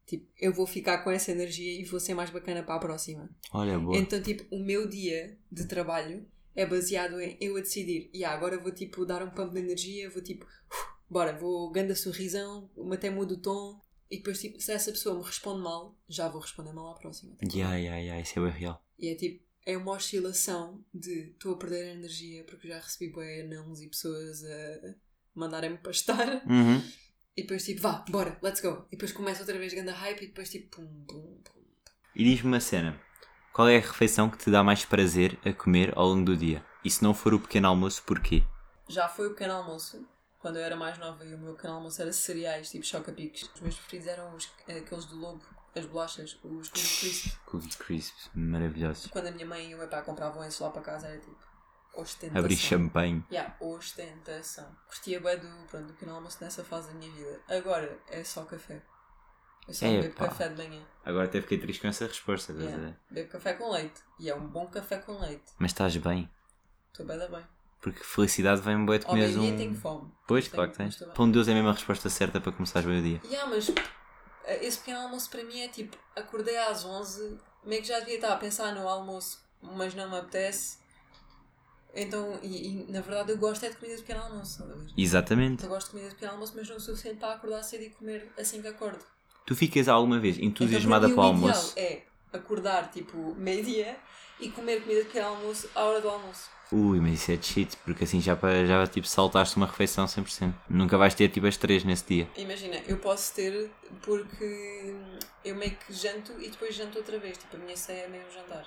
[0.07, 3.31] tipo, eu vou ficar com essa energia e vou ser mais bacana para a próxima.
[3.53, 3.97] Olha, boa.
[3.97, 8.59] Então, tipo, o meu dia de trabalho é baseado em eu a decidir, e agora
[8.59, 13.11] vou tipo dar um pump de energia, vou tipo, "Uf, bora, vou ganda sorrisão, até
[13.11, 16.73] mudo o tom, e depois tipo, se essa pessoa me responde mal, já vou responder
[16.73, 17.37] mal à próxima.
[17.55, 18.85] Ya, ya, ya, isso é bem real.
[18.99, 23.13] E é tipo, é uma oscilação de estou a perder a energia porque já recebi
[23.13, 24.95] bué nãos e pessoas a
[25.35, 26.43] mandarem-me pastar.
[26.45, 26.83] Uhum.
[27.37, 28.85] E depois tipo, vá, bora, let's go.
[28.89, 31.61] E depois começa outra vez ganda hype e depois tipo, pum, pum, pum.
[32.17, 33.01] E diz-me uma cena.
[33.53, 36.65] Qual é a refeição que te dá mais prazer a comer ao longo do dia?
[36.85, 38.45] E se não for o pequeno almoço, porquê?
[38.89, 40.07] Já foi o pequeno almoço,
[40.39, 43.51] quando eu era mais nova e o meu pequeno almoço era cereais, tipo choca-piques.
[43.55, 47.39] Os meus preferidos eram os, aqueles do lobo, as bolachas, os Cookie Crisp.
[47.45, 49.09] Cookie Crisps, maravilhosos.
[49.09, 51.37] Quando a minha mãe e o meu pai compravam esses lá para casa era tipo,
[51.95, 52.39] ostentação.
[52.39, 53.25] Abrir champanhe.
[53.33, 54.77] Yeah, ostentação.
[54.87, 57.41] Curtia bem do, pronto, do pequeno almoço nessa fase da minha vida.
[57.49, 58.81] Agora é só café.
[59.71, 60.83] Eu só bebo café de manhã.
[61.05, 62.89] Agora até fiquei triste com essa resposta, estás a Yeah.
[62.89, 62.99] ver?
[63.11, 64.01] Bebo café com leite.
[64.19, 65.53] E é um bom café com leite.
[65.59, 66.31] Mas estás bem.
[66.93, 67.45] Estou bem bem.
[67.81, 69.57] Porque felicidade vem bué de comeres um...
[69.57, 70.13] tenho fome.
[70.29, 70.99] Pois, Tenho- claro que tens.
[70.99, 71.15] bem.
[71.15, 73.21] Pão de Deus é a resposta certa para começares bem o dia.
[73.25, 73.71] Yeah, mas
[74.45, 78.17] eh, esse pequeno almoço para mim é tipo, acordei às 11, meio que já devia
[78.17, 80.79] estar a pensar no almoço, mas não me apetece.
[81.95, 84.87] Então, e, e, na verdade eu gosto é de comida de pequeno almoço, ver?
[84.97, 85.65] Exatamente.
[85.65, 87.91] Eu gosto de comida de pequeno almoço, mas não o suficiente para acordar cedo e
[87.91, 89.05] comer assim que acordo.
[89.47, 91.73] Tu ficas alguma vez entusiasmada então, para o almoço?
[91.77, 93.97] é acordar tipo meio-dia
[94.39, 96.49] e comer comida de pequeno almoço à hora do almoço.
[96.73, 100.55] Ui, mas isso é shit, porque assim já, já tipo, saltaste uma refeição 100%.
[100.69, 102.29] Nunca vais ter tipo as três nesse dia.
[102.37, 103.71] Imagina, eu posso ter
[104.03, 104.95] porque
[105.45, 107.39] eu meio que janto e depois janto outra vez.
[107.39, 108.65] Tipo, a minha ceia é mesmo jantar.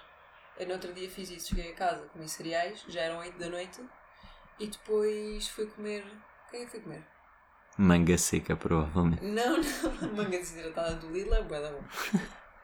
[0.59, 3.49] Eu no outro dia fiz isso, cheguei a casa, comi cereais, já eram 8 da
[3.49, 3.81] noite
[4.59, 6.03] e depois fui comer.
[6.47, 7.03] O que é que fui comer?
[7.77, 9.23] Manga seca, provavelmente.
[9.23, 9.57] Não,
[10.01, 11.83] não, manga desidratada do Lidl, é bué da bom.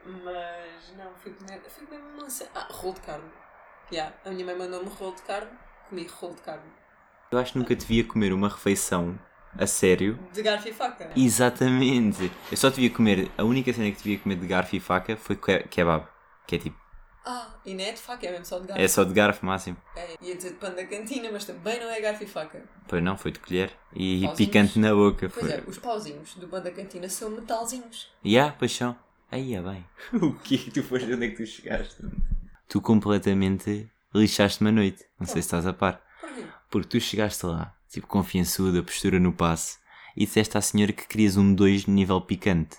[0.06, 1.62] Mas não, fui comer.
[1.67, 3.30] Fui comer uma ce- Ah, rolo de carne.
[3.91, 5.50] Yeah, a minha mãe mandou-me rolo de carne,
[5.89, 6.72] comi rolo de carne.
[7.32, 9.17] Eu acho que nunca te via comer uma refeição
[9.58, 10.19] a sério.
[10.32, 11.10] De garfo e faca.
[11.15, 12.32] Exatamente.
[12.52, 14.80] Eu só te via comer, a única cena que te via comer de garfo e
[14.80, 16.08] faca foi ke- kebab.
[16.48, 16.78] Que é tipo,
[17.25, 18.82] Ah, e não é de faca, é mesmo só de garfo.
[18.82, 19.77] é só de garfo máximo.
[19.95, 22.63] É, ia dizer de pano da cantina, mas também não é garfo e faca.
[22.88, 23.71] Pois não, foi de colher.
[23.93, 24.38] E Pauzinhos.
[24.38, 25.29] picante na boca.
[25.29, 25.55] Pois Foi.
[25.55, 28.12] é, os pauzinhos do pano da cantina são metalzinhos.
[28.23, 28.95] E há, paixão.
[29.32, 29.86] Aí é bem.
[30.13, 32.03] o que Tu foste onde é que tu chegaste?
[32.67, 35.05] Tu completamente lixaste-me a noite.
[35.19, 36.01] Não sei se estás a par.
[36.19, 36.43] Porquê?
[36.69, 39.77] Porque tu chegaste lá, tipo confiançuda, postura no passe,
[40.15, 42.77] e disseste à senhora que querias um 2 de nível picante.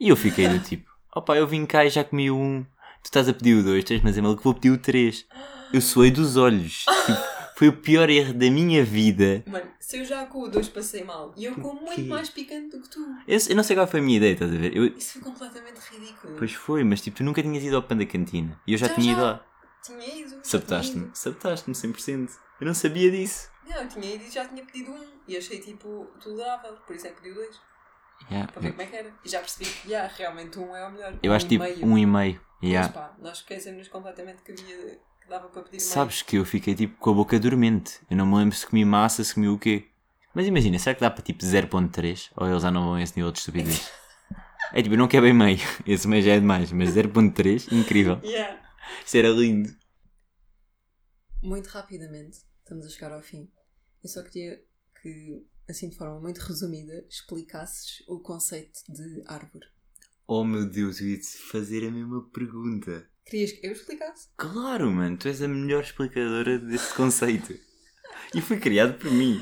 [0.00, 2.66] E eu fiquei do tipo, opá, eu vim cá e já comi 1.
[3.04, 5.26] Tu estás a pedir o 2, tens mas é mal que vou pedir o 3.
[5.72, 6.84] Eu suei dos olhos.
[7.06, 9.44] Tipo, foi o pior erro da minha vida.
[9.46, 11.96] Mano, se eu já com o 2 passei mal e eu como Porquê?
[12.00, 12.98] muito mais picante do que tu.
[13.28, 14.76] Eu, eu não sei qual foi a minha ideia, estás a ver?
[14.76, 16.34] Eu, Isso foi completamente ridículo.
[16.36, 18.60] pois foi, mas tipo, tu nunca tinhas ido ao Panda Cantina.
[18.66, 19.46] E eu já, Já, tinha ido lá.
[19.84, 20.36] Tinha ido.
[20.42, 21.04] Sabtaste-me.
[21.04, 21.10] ido.
[21.14, 22.30] Sabtaste-me 100%.
[22.60, 23.48] Eu não sabia disso.
[23.68, 25.06] Não, eu tinha ido e já tinha pedido um.
[25.28, 26.72] E achei tipo tolerável.
[26.86, 27.60] Por isso é que pedi o 2.
[28.30, 28.50] Yeah.
[28.52, 29.12] Para ver como é que era.
[29.24, 31.18] E já percebi que, yeah, realmente um é o melhor.
[31.22, 31.86] Eu um acho tipo meio.
[31.86, 32.40] um e meio.
[32.62, 32.92] Mas Yeah.
[32.92, 34.98] pá, nós esquecemos completamente que havia.
[35.20, 38.00] que dava para pedir Sabes que eu fiquei tipo com a boca dormente.
[38.10, 39.88] Eu não me lembro se comi massa, se comi o quê.
[40.34, 42.30] Mas imagina, será que dá para tipo 0.3?
[42.36, 43.90] Ou eles já não vão a esse nível de estupidez?
[44.72, 45.58] É tipo, eu não quero bem meio.
[45.86, 46.72] Esse meio já é demais.
[46.72, 48.18] Mas 0.3, incrível.
[48.24, 48.60] Yeah.
[49.06, 49.68] Isso era lindo.
[51.42, 53.48] Muito rapidamente, estamos a chegar ao fim.
[54.02, 54.58] Eu só queria
[55.00, 59.66] que, assim de forma muito resumida, explicasses o conceito de árvore.
[60.26, 63.08] Oh meu Deus, eu ia-te fazer a mesma pergunta.
[63.26, 64.28] Querias que eu explicasse?
[64.36, 67.58] Claro, mano, tu és a melhor explicadora desse conceito.
[68.34, 69.40] E foi criado por mim.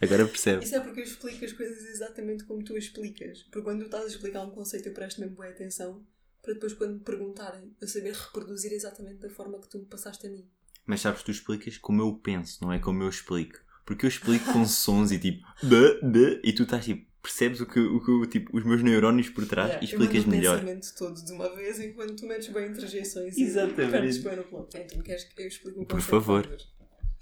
[0.00, 0.66] Agora percebes.
[0.66, 3.42] Isso é porque eu explico as coisas exatamente como tu explicas.
[3.44, 6.04] Porque quando tu estás a explicar um conceito, eu presto mesmo boa atenção
[6.42, 10.26] para depois, quando me perguntarem, eu saber reproduzir exatamente da forma que tu me passaste
[10.26, 10.48] a mim.
[10.86, 13.58] Mas sabes, tu explicas como eu penso, não é como eu explico.
[13.90, 17.66] Porque eu explico com sons e tipo, bã, bã, e tu estás tipo, percebes o
[17.66, 20.54] que, o que tipo, os meus neurónios por trás Yeah, e explicas eu melhor.
[20.54, 23.82] o pensamento todo de uma vez enquanto tu metes bem interjeições Exatamente.
[23.82, 24.68] e perdes bem no plano.
[24.72, 26.46] Então, tu queres que eu explique Por favor.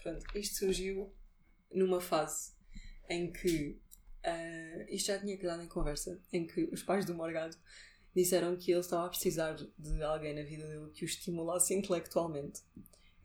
[0.02, 1.10] Pronto, isto surgiu
[1.72, 2.52] numa fase
[3.08, 3.80] em que
[4.22, 7.56] ah, isto já tinha quedado em conversa, em que os pais do Morgado
[8.14, 12.60] disseram que ele estava a precisar de alguém na vida dele que o estimulasse intelectualmente.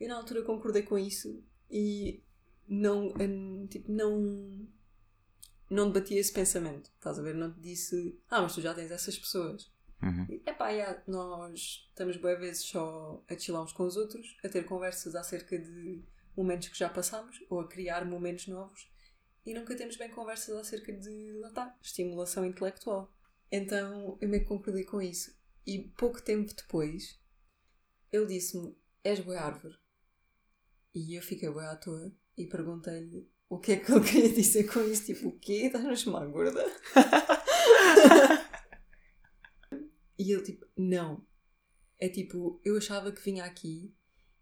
[0.00, 2.22] Eu na altura concordei com isso e
[2.68, 4.66] não, hum, tipo, não,
[5.70, 6.90] não debatia esse pensamento.
[6.94, 7.34] Estás a ver?
[7.34, 9.72] Não te disse, ah, mas tu já tens essas pessoas.
[10.02, 10.26] Uhum.
[10.28, 14.48] E, Epá, yeah, nós estamos boas vezes só a chilar uns com os outros, a
[14.48, 16.02] ter conversas acerca de
[16.36, 18.92] momentos que já passámos ou a criar momentos novos
[19.46, 23.12] e nunca temos bem conversas acerca de, lá está, estimulação intelectual.
[23.52, 25.36] Então eu meio que concordei com isso.
[25.66, 27.20] E pouco tempo depois
[28.10, 29.76] ele disse-me: És boa árvore.
[30.94, 34.64] E eu fiquei boa à toa e perguntei-lhe o que é que ele queria dizer
[34.64, 35.06] com isso.
[35.06, 35.66] Tipo, o quê?
[35.66, 36.64] Estás-me a chamar gorda?
[40.18, 41.24] e ele, tipo, não.
[41.98, 43.94] É tipo, eu achava que vinha aqui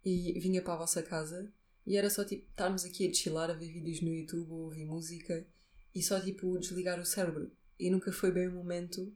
[0.03, 1.51] e vinha para a vossa casa
[1.85, 4.85] e era só tipo estarmos aqui a chilar, a ver vídeos no YouTube ou ouvir
[4.85, 5.45] música
[5.93, 7.51] e só tipo desligar o cérebro.
[7.79, 9.15] E nunca foi bem o momento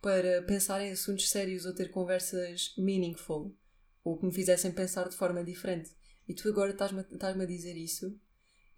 [0.00, 3.54] para pensar em assuntos sérios ou ter conversas meaningful
[4.02, 5.90] ou que me fizessem pensar de forma diferente.
[6.30, 8.16] E tu agora estás-me estás a dizer isso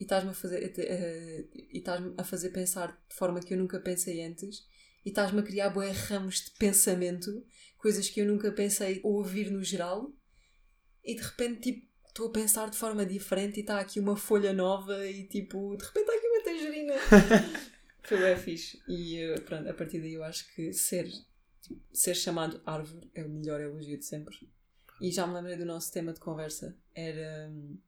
[0.01, 3.79] e estás-me a fazer eh, e estás-me a fazer pensar de forma que eu nunca
[3.79, 4.67] pensei antes
[5.05, 7.45] e estás-me a criar bué ramos de pensamento,
[7.77, 10.11] coisas que eu nunca pensei ouvir no geral
[11.05, 14.55] e de repente tipo estou a pensar de forma diferente e está aqui uma folha
[14.55, 16.95] nova e tipo de repente está aqui uma tangerina.
[18.03, 18.83] Foi bem fixe.
[18.89, 21.07] E eh, pronto, a partir daí eu acho que ser,
[21.61, 24.35] tipo, ser chamado árvore é o melhor elogio de sempre.
[25.03, 26.81] E já me lembrei do nosso tema de conversa.
[26.95, 27.79] Era hum,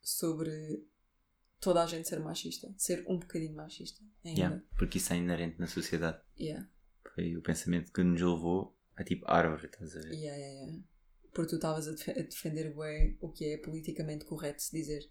[0.00, 0.84] sobre
[1.60, 2.72] toda a gente ser machista.
[2.76, 4.00] Ser um bocadinho machista.
[4.24, 4.40] Ainda.
[4.40, 6.20] Yeah, porque isso é inerente na sociedade.
[6.38, 6.68] Yeah.
[7.14, 10.12] Foi o pensamento que nos levou a tipo árvore, estás a ver?
[10.12, 10.82] Yeah, yeah, yeah.
[11.32, 15.08] Porque tu estavas a, def- a defender bué, o que é politicamente correto se dizer.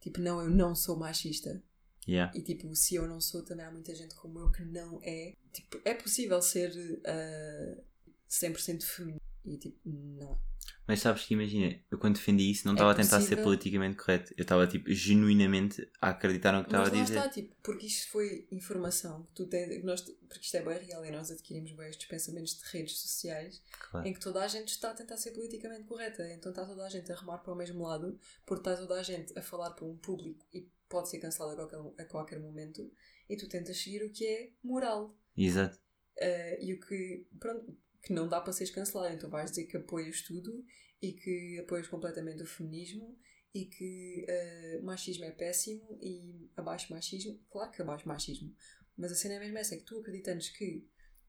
[0.00, 1.62] Tipo, não, eu não sou machista.
[2.06, 2.30] Yeah.
[2.38, 5.32] E tipo, se eu não sou, também há muita gente como eu que não é.
[5.52, 7.82] Tipo, é possível ser uh,
[8.28, 9.20] 100% feminino.
[9.44, 10.38] E tipo, não é.
[10.86, 13.44] Mas sabes que imagina, eu quando defendi isso não É estava a tentar ser possível.
[13.44, 14.32] politicamente correto.
[14.36, 17.16] Eu estava tipo genuinamente a acreditar no que estava a dizer.
[17.18, 20.78] está, tipo, porque isto foi informação que tu tens, que nós, porque isto é bem
[20.86, 24.06] real e nós adquirimos bem estes pensamentos de redes sociais Claro.
[24.06, 26.26] em que toda a gente está a tentar ser politicamente correta.
[26.32, 29.02] Então está toda a gente a remar para o mesmo lado, porque está toda a
[29.02, 32.90] gente a falar para um público e pode ser cancelado a qualquer, a qualquer momento,
[33.28, 35.14] e tu tentas seguir o que é moral.
[35.36, 35.78] Exato.
[36.16, 39.14] Uh, e o que, pronto, que não dá para seres cancelado.
[39.14, 40.64] Então vais dizer que apoias tudo
[41.00, 43.18] e que apoias completamente o feminismo
[43.54, 47.40] e que uh, machismo é péssimo e abaixo machismo.
[47.50, 48.54] Claro que abaixo machismo.
[48.96, 50.86] Mas a cena é mesmo essa, é que tu acreditantes que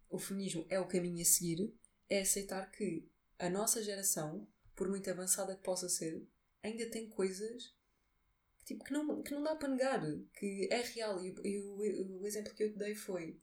[0.10, 1.74] o feminismo é o caminho a seguir,
[2.10, 3.10] é aceitar que
[3.40, 6.28] a nossa geração, por muito avançada que possa ser,
[6.62, 7.76] ainda tem coisas
[8.66, 10.02] tipo, que, não, que não dá para negar,
[10.38, 11.24] que é real.
[11.24, 13.40] E, e o, o exemplo que eu te dei foi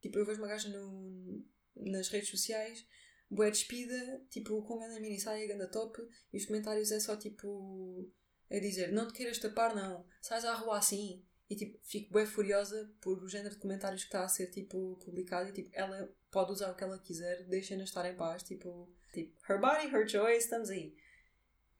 [0.00, 1.44] Tipo, eu vejo uma gaja no,
[1.76, 2.86] nas redes sociais,
[3.30, 6.00] boa despida, tipo, com ganda mini saia, ganda top,
[6.32, 8.10] e os comentários é só tipo
[8.50, 11.24] a dizer, não te queiras tapar, não, sais à rua assim.
[11.48, 14.96] E tipo, fico bem furiosa por o género de comentários que está a ser tipo
[15.04, 18.88] publicado e tipo, ela pode usar o que ela quiser, deixa-na estar em paz, tipo,
[19.12, 20.94] tipo, her body, her choice, estamos aí.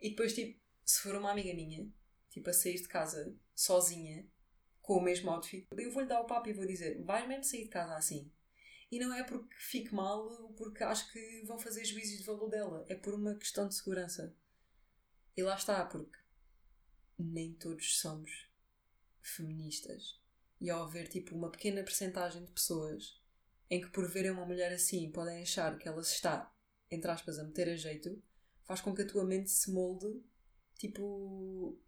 [0.00, 1.88] E depois, tipo, se for uma amiga minha,
[2.30, 4.26] tipo, a sair de casa sozinha,
[4.80, 7.64] com o mesmo outfit, eu vou-lhe dar o papo e vou dizer: vais mesmo sair
[7.64, 8.32] de casa assim.
[8.90, 12.48] E não é porque fique mal ou porque acho que vão fazer juízos de valor
[12.50, 14.34] dela, é por uma questão de segurança.
[15.36, 16.18] E lá está, porque
[17.18, 18.46] nem todos somos
[19.22, 20.20] feministas.
[20.60, 23.20] E ao haver tipo uma pequena percentagem de pessoas
[23.70, 26.52] em que por verem uma mulher assim podem achar que ela se está,
[26.90, 28.22] entre aspas, a meter a jeito,
[28.64, 30.22] faz com que a tua mente se molde
[30.78, 31.78] tipo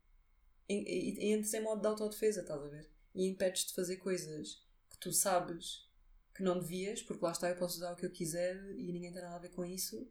[0.68, 2.90] em- e e entres em modo de autodefesa, estás a ver?
[3.14, 5.88] E impedes de fazer coisas que tu sabes
[6.34, 9.12] que não devias, porque lá está, eu posso usar o que eu quiser e ninguém
[9.12, 10.08] tem nada a ver com isso.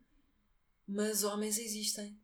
[0.87, 2.19] Mas homens existem.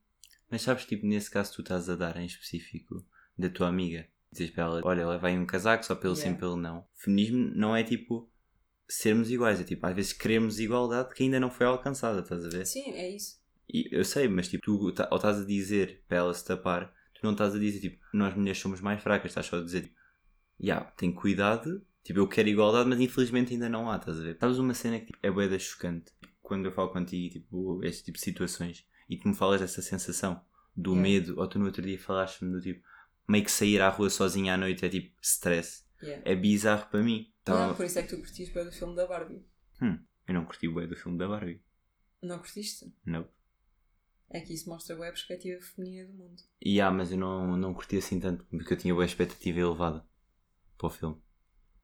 [0.49, 3.05] Mas sabes, tipo, nesse caso tu estás a dar em específico
[3.37, 4.07] da tua amiga.
[4.31, 6.33] Dizes para ela, olha, ela vai um casaco só pelo Yeah.
[6.33, 6.87] sim, pelo não.
[6.95, 8.29] Feminismo não é tipo
[8.87, 12.49] sermos iguais, é tipo, às vezes queremos igualdade que ainda não foi alcançada, estás a
[12.49, 12.65] ver?
[12.65, 13.37] Sim, é isso.
[13.69, 16.93] E eu sei, mas tipo, tu tá- ou estás a dizer para ela se tapar,
[17.13, 19.81] tu não estás a dizer tipo, nós mulheres somos mais fracas, estás só a dizer
[19.83, 19.95] tipo,
[20.59, 24.37] já, tem cuidado, tipo, eu quero igualdade, mas infelizmente ainda não há, estás a ver?
[24.39, 28.17] Sabes uma cena que tipo, é boeda chocante quando eu falo contigo, tipo, este tipo
[28.17, 30.41] de situações e tu me falas dessa sensação
[30.75, 31.01] do Yeah.
[31.09, 32.81] medo, ou tu no outro dia falaste-me do tipo,
[33.27, 35.83] meio que sair à rua sozinha à noite é tipo stress.
[36.01, 36.21] Yeah.
[36.25, 37.31] É bizarro para mim.
[37.41, 39.45] Então, Yeah, por isso é que tu curtiste bem do filme da Barbie.
[39.81, 41.61] eu não curti o bué do filme da Barbie.
[42.21, 42.93] Não curtiste?
[43.05, 43.27] Não.
[44.29, 46.41] É que isso mostra bem a perspectiva feminina do mundo.
[46.61, 50.05] E ah, mas eu não, não curti assim tanto porque eu tinha boa expectativa elevada
[50.77, 51.17] para o filme.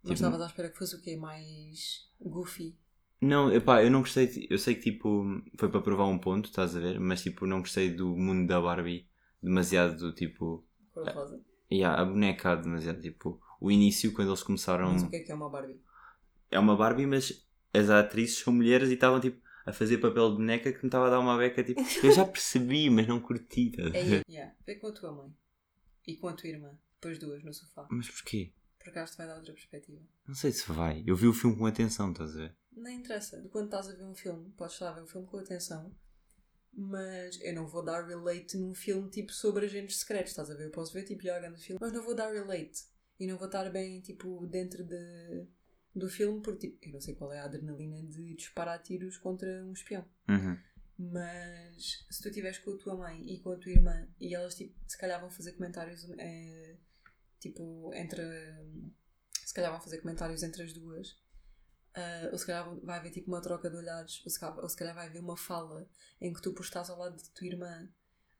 [0.04, 1.16] Mas Tipo, estavas à espera que fosse o quê?
[1.16, 2.76] Mais goofy.
[3.22, 4.28] Não, epá, eu não gostei.
[4.28, 5.26] de- Eu sei que tipo
[5.58, 7.00] foi para provar um ponto, estás a ver?
[7.00, 9.08] Mas tipo, não gostei do mundo da Barbie
[9.42, 10.66] demasiado tipo.
[10.94, 11.42] cor-de-rosa.
[11.72, 14.92] Yeah, a boneca, mas é tipo o início quando eles começaram.
[14.92, 15.80] Mas o que é que é uma Barbie?
[16.52, 20.36] É uma Barbie, mas as atrizes são mulheres e estavam tipo a fazer papel de
[20.36, 21.64] boneca que me estava a dar uma beca.
[21.64, 23.72] Tipo, eu já percebi, mas não curti.
[23.72, 24.24] tá a É, ver?
[24.30, 24.54] yeah.
[24.66, 25.34] Vê com a tua mãe
[26.06, 27.88] e com a tua irmã, depois duas no sofá.
[27.90, 28.52] Mas porquê?
[28.84, 30.02] Por acaso vai dar outra perspectiva.
[30.28, 31.04] Não sei se vai.
[31.08, 32.56] Eu vi o filme com atenção, estás a ver?
[32.76, 33.42] Não interessa.
[33.50, 35.96] Quando estás a ver um filme, podes estar a ver um filme com atenção,
[36.74, 40.66] mas eu não vou dar relate num filme tipo sobre agentes secretos, estás a ver?
[40.66, 42.84] Eu posso ver tipo Yoga no filme, mas não vou dar relate.
[43.20, 45.48] E não vou estar bem tipo dentro de,
[45.96, 49.64] do filme porque tipo, eu não sei qual é a adrenalina de disparar tiros contra
[49.64, 50.06] um espião.
[50.28, 50.58] Uhum.
[50.98, 54.56] Mas se tu estiveres com a tua mãe e com a tua irmã e elas
[54.56, 56.73] tipo, se calhar vão fazer comentários eh,
[57.44, 58.22] tipo entre
[59.46, 61.18] se calhar vão fazer comentários entre as duas
[61.96, 64.70] ah, ou se calhar vai haver tipo uma troca de olhares ou se, calhar, ou
[64.70, 65.88] se calhar vai haver uma fala
[66.22, 67.90] em que tu por estás ao lado de tua irmã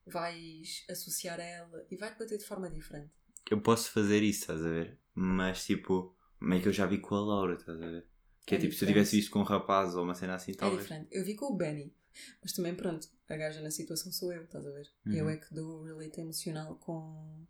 [0.06, 3.12] vais associar a ela e vai-te bater de forma diferente
[3.50, 5.00] Eu posso fazer isso, estás a ver?
[5.14, 8.08] Mas tipo, meio que eu já vi com a Laura, estás a ver?
[8.46, 10.52] Que é, É tipo, se eu tivesse visto com um rapaz ou uma cena assim,
[10.52, 10.82] é talvez.
[10.82, 11.96] diferente eu vi com o Benny
[12.42, 15.14] mas também pronto a gaja na situação sou eu estás a ver Uhum.
[15.14, 17.46] eu é que dou o relate emocional com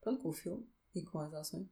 [0.00, 1.68] pronto com o filme e com as ações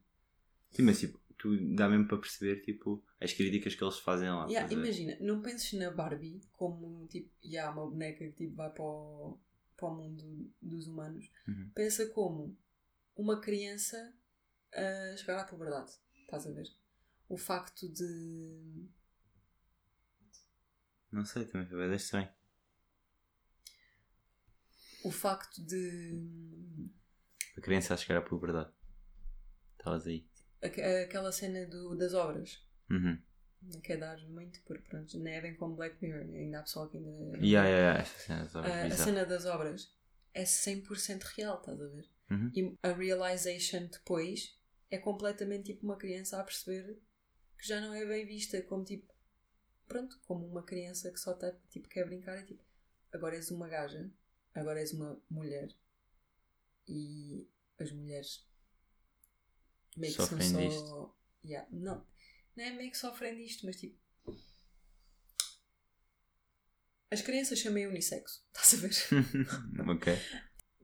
[0.73, 4.47] Sim, mas tipo, tu dá mesmo para perceber tipo, as críticas que eles fazem lá.
[4.47, 8.83] Yeah, imagina, não penses na Barbie como tipo, yeah, uma boneca que tipo, vai para
[8.83, 9.39] o,
[9.77, 11.29] para o mundo dos humanos.
[11.47, 11.69] Uhum.
[11.75, 12.57] Pensa como
[13.15, 14.15] uma criança
[14.73, 15.91] a chegar à puberdade.
[16.21, 16.67] Estás a ver?
[17.29, 18.87] O facto de.
[21.11, 22.29] Não sei, também foi bem estranho.
[25.03, 26.89] O facto de.
[27.55, 28.71] A criança a chegar à puberdade.
[29.83, 30.25] Estavas aí.
[30.61, 32.65] aque- Aquela cena do, das obras.
[32.89, 33.21] Uhum.
[33.63, 36.21] Não quer dar muito, porque pronto, não é bem como Black Mirror.
[36.35, 37.09] Ainda há pessoal que ainda.
[37.45, 38.67] Yeah, yeah, essa cena, sabe?
[38.71, 39.03] a, a Bizarro.
[39.03, 39.93] cena das obras
[40.33, 42.09] é 100% real, estás a ver?
[42.31, 42.51] Uhum.
[42.55, 44.57] E a realization depois
[44.89, 46.97] é completamente tipo uma criança a perceber
[47.57, 49.13] que já não é bem vista como tipo,
[49.87, 52.63] pronto, como uma criança que só tá, tipo, quer brincar e tipo,
[53.11, 54.09] agora és uma gaja,
[54.53, 55.69] agora és uma mulher
[56.87, 57.47] e
[57.79, 58.45] as mulheres
[59.97, 60.87] meio que disto.
[60.87, 61.17] só.
[61.45, 62.05] Yeah, não,
[62.55, 64.01] não é meio que sofrem disto, mas tipo.
[67.11, 69.89] As crianças chamam unissexo, estás a ver?
[69.89, 70.13] ok.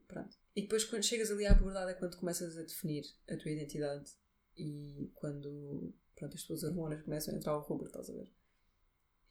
[0.07, 0.37] Pronto.
[0.55, 4.11] E depois quando chegas ali à puberdade é quando começas a definir a tua identidade
[4.57, 8.29] e quando pronto, as tuas hormonas começam a entrar ao rubro, estás a ver?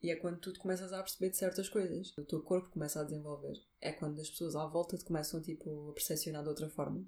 [0.02, 2.16] E é quando tu te começas a perceber de certas coisas.
[2.16, 3.54] O teu corpo começa a desenvolver.
[3.80, 7.04] É quando as pessoas à volta te começam tipo, a percepcionar de outra forma.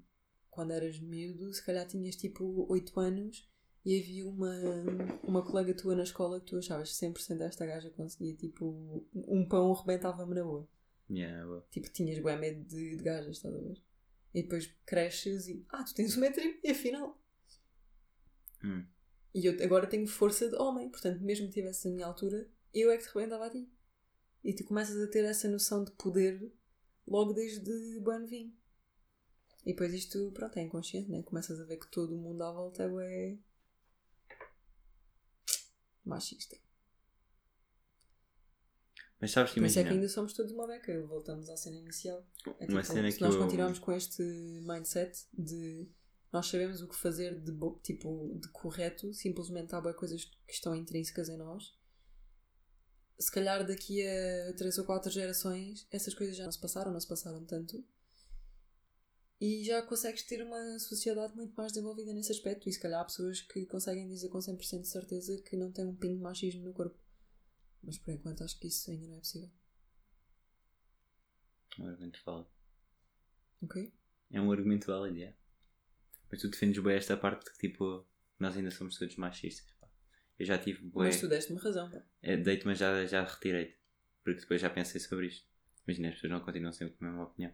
[0.51, 3.49] Quando eras miúdo, se calhar tinhas tipo 8 anos
[3.83, 4.53] e havia uma,
[5.23, 9.73] uma colega tua na escola que tu achavas 100% desta gaja conseguia tipo um pão
[9.73, 10.69] rebentava-me na boa.
[11.09, 11.63] Yeah, well.
[11.71, 13.81] Tipo, tinhas bué medo de, de gajas, estás a ver?
[14.33, 15.65] E depois cresces e.
[15.69, 17.19] Ah, tu tens um metro e afinal.
[18.63, 18.85] Hum.
[19.33, 22.91] E eu agora tenho força de homem, portanto, mesmo que tivesse a minha altura, eu
[22.91, 23.69] é que te rebentava a ti.
[24.43, 26.51] E tu começas a ter essa noção de poder
[27.07, 28.53] logo desde bem novinho.
[29.65, 31.21] E depois isto, pronto, é inconsciente, né?
[31.23, 33.37] Começas a ver que todo o mundo à volta é
[36.03, 36.57] machista.
[39.19, 39.89] Mas sabes que Por isso é imagina.
[39.89, 41.05] que ainda somos todos uma beca.
[41.05, 42.25] Voltamos à cena inicial.
[42.59, 44.23] É tipo, cena se nós eu- continuarmos com este
[44.65, 45.87] mindset de
[46.33, 50.53] nós sabemos o que fazer de, bo- tipo, de correto, simplesmente há boas coisas que
[50.53, 51.77] estão intrínsecas em nós.
[53.19, 56.99] Se calhar daqui a três ou quatro gerações essas coisas já não se passaram, não
[56.99, 57.85] se passaram tanto.
[59.41, 62.69] E já consegues ter uma sociedade muito mais desenvolvida nesse aspecto.
[62.69, 65.83] E se calhar há pessoas que conseguem dizer com 100% de certeza que não têm
[65.83, 66.95] um pingo de machismo no corpo.
[67.81, 69.49] Mas por enquanto acho que isso ainda não é possível.
[71.75, 72.51] É um argumento válido.
[73.63, 73.93] Ok?
[74.29, 75.37] É um argumento válido, yeah.
[76.29, 79.65] Mas tu defendes bem esta parte de que tipo, nós ainda somos todos machistas.
[79.79, 79.89] pá.
[80.37, 81.07] Eu já tive bué.
[81.07, 82.05] Mas tu deste-me razão, pá.
[82.21, 83.75] É, Deito, mas já, já retirei-te.
[84.23, 85.49] Porque depois já pensei sobre isto.
[85.87, 87.51] Imagina, as pessoas não continuam sempre com a mesma opinião.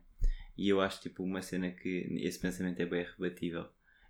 [0.58, 3.70] E eu acho, tipo, uma cena que esse pensamento é bem rebatível.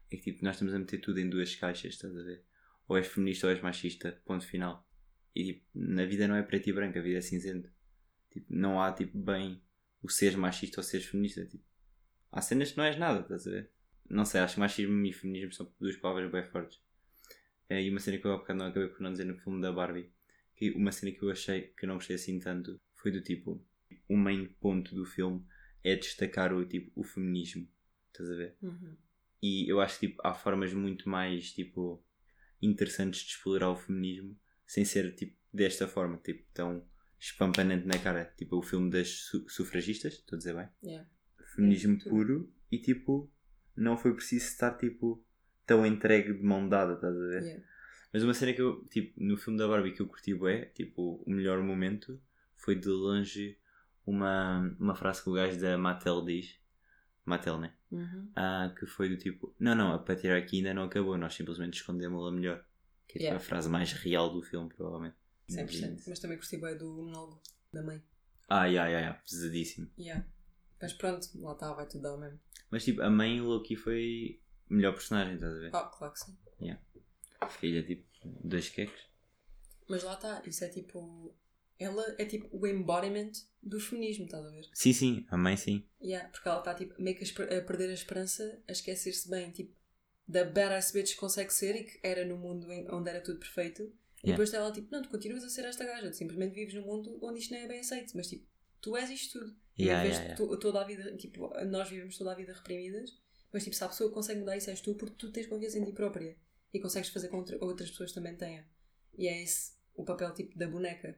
[0.10, 2.44] É que, tipo, nós estamos a meter tudo em duas caixas, estás a ver?
[2.88, 4.88] Ou és feminista ou és machista, ponto final.
[5.36, 7.70] E, tipo, na vida não é preto e branco, a vida é cinzento.
[8.32, 9.62] Tipo, não há, tipo, bem
[10.02, 11.46] o seres machista ou seres feminista.
[11.46, 11.64] Tipo,
[12.32, 13.70] há cenas que não és nada, estás a ver?
[14.10, 16.80] Não sei, acho que machismo e feminismo são duas palavras bem fortes.
[17.70, 19.62] É, e uma cena que eu há bocado não acabei por não dizer no filme
[19.62, 20.10] da Barbie
[20.56, 23.62] que uma cena que eu achei que não gostei assim tanto foi do tipo
[24.08, 25.46] o main ponto do filme
[25.90, 27.68] é destacar o tipo o feminismo
[28.08, 28.96] estás a ver Uhum.
[29.42, 32.04] e eu acho que tipo, há formas muito mais tipo
[32.62, 36.86] interessantes de explorar o feminismo sem ser tipo desta forma tipo tão
[37.20, 41.10] espampanante na cara tipo o filme das su- sufragistas estou a dizer bem Yeah.
[41.56, 43.32] feminismo É, puro e tipo
[43.76, 45.24] não foi preciso estar tipo
[45.66, 47.44] tão entregue de mão dada, estás a ver?
[47.44, 47.64] Yeah.
[48.14, 51.22] Mas uma cena que eu, tipo, no filme da Barbie que eu curti é tipo,
[51.28, 52.20] o melhor momento
[52.56, 53.60] foi de longe
[54.12, 56.56] uma, uma frase que o gajo da Mattel diz.
[57.26, 57.74] Mattel, né?
[57.92, 58.32] Uhum.
[58.36, 62.32] Ah, que foi do tipo, não, não, a patriarquia ainda não acabou, nós simplesmente escondemos-la
[62.32, 62.64] melhor.
[63.08, 63.38] Que é tipo, Yeah.
[63.38, 65.16] a frase mais real do filme, provavelmente.
[65.50, 66.04] 100%.
[66.08, 67.42] Mas também curti bem do monólogo
[67.72, 68.02] da mãe.
[68.50, 69.90] Ah, yeah, yeah, yeah, pesadíssimo.
[69.98, 70.26] Yeah.
[70.82, 72.40] Mas pronto, lá está, vai tudo dar o mesmo.
[72.70, 75.76] Mas tipo, a mãe Loki foi melhor personagem, estás a ver?
[75.76, 76.38] Ah, claro que sim.
[77.60, 78.06] Filha, tipo,
[78.44, 79.06] dois queques.
[79.88, 81.34] Mas lá está, isso é tipo.
[81.80, 84.68] Ela é tipo o embodiment do feminismo, estás a ver?
[84.74, 85.84] Sim, sim, a mãe sim.
[86.02, 89.76] Yeah, porque ela está tipo, meio que a, perder a esperança, a esquecer-se bem, tipo,
[90.28, 93.84] da badass bitch que consegue ser e que era no mundo onde era tudo perfeito.
[94.24, 94.44] E Yeah.
[94.44, 97.20] depois ela tipo, não, tu continuas a ser esta gaja, tu simplesmente vives num mundo
[97.22, 98.46] onde isto não é bem aceito, mas tipo,
[98.82, 99.56] tu és isto tudo.
[99.78, 103.16] E Yeah, vez yeah, to- toda a vida, tipo, nós vivemos toda a vida reprimidas,
[103.54, 105.86] mas tipo, se a pessoa consegue mudar isso és tu, porque tu tens confiança em
[105.86, 106.36] ti própria
[106.74, 108.66] e consegues fazer com que outra- outras pessoas também tenham.
[109.18, 111.16] E é esse o papel tipo da boneca,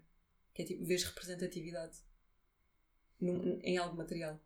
[0.53, 1.97] que é tipo, vês representatividade
[3.19, 4.39] num- em algo material.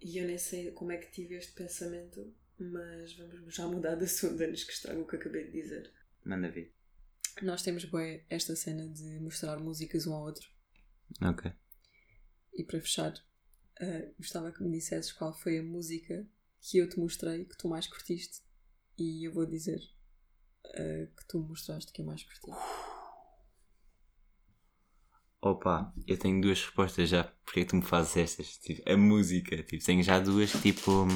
[0.00, 4.04] E eu nem sei como é que tive este pensamento, mas vamos já mudar de
[4.04, 5.92] assunto antes que estrague o que acabei de dizer.
[6.24, 6.74] Manda ver.
[7.42, 10.48] Nós temos bem esta cena de mostrar músicas um ao outro.
[11.22, 11.52] Ok.
[12.54, 13.14] E para fechar,
[13.80, 16.26] eh, gostava que me dissesses qual foi a música
[16.60, 18.40] que eu te mostrei que tu mais curtiste.
[18.98, 19.80] E eu vou dizer
[20.74, 22.50] eh, que tu mostraste que eu mais curti.
[25.42, 27.24] Opa, eu tenho duas respostas já.
[27.44, 28.58] Porque é que tu me fazes estas?
[28.58, 29.62] Tipo, a música.
[29.62, 31.06] Tipo, tenho já duas que tipo.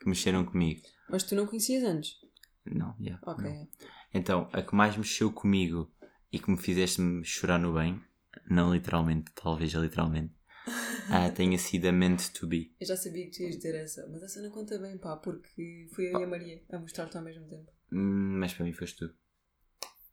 [0.00, 0.82] que mexeram comigo.
[1.08, 2.16] Mas tu não conhecias antes?
[2.64, 3.18] Não, já.
[3.22, 3.44] Ok.
[3.44, 3.68] não.
[4.14, 5.90] Então, a que mais mexeu comigo
[6.32, 8.00] e que me fizeste-me chorar no bem,
[8.48, 10.32] não literalmente, talvez literalmente,
[11.10, 12.74] ah, tenha sido a Meant to Be.
[12.80, 15.88] Eu já sabia que tu ias dizer essa, mas essa não conta bem, pá, porque
[15.92, 17.70] fui eu e a Maria a mostrar-te ao mesmo tempo.
[17.90, 19.14] Hum, Mas para mim foste tu.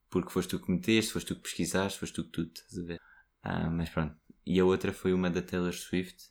[0.09, 2.83] Porque foste tu que meteste, foste tu que pesquisaste, foste tu que tudo, estás a
[2.83, 2.99] ver?
[3.43, 4.15] Ah, mas pronto.
[4.45, 6.29] E a outra foi uma da Taylor Swift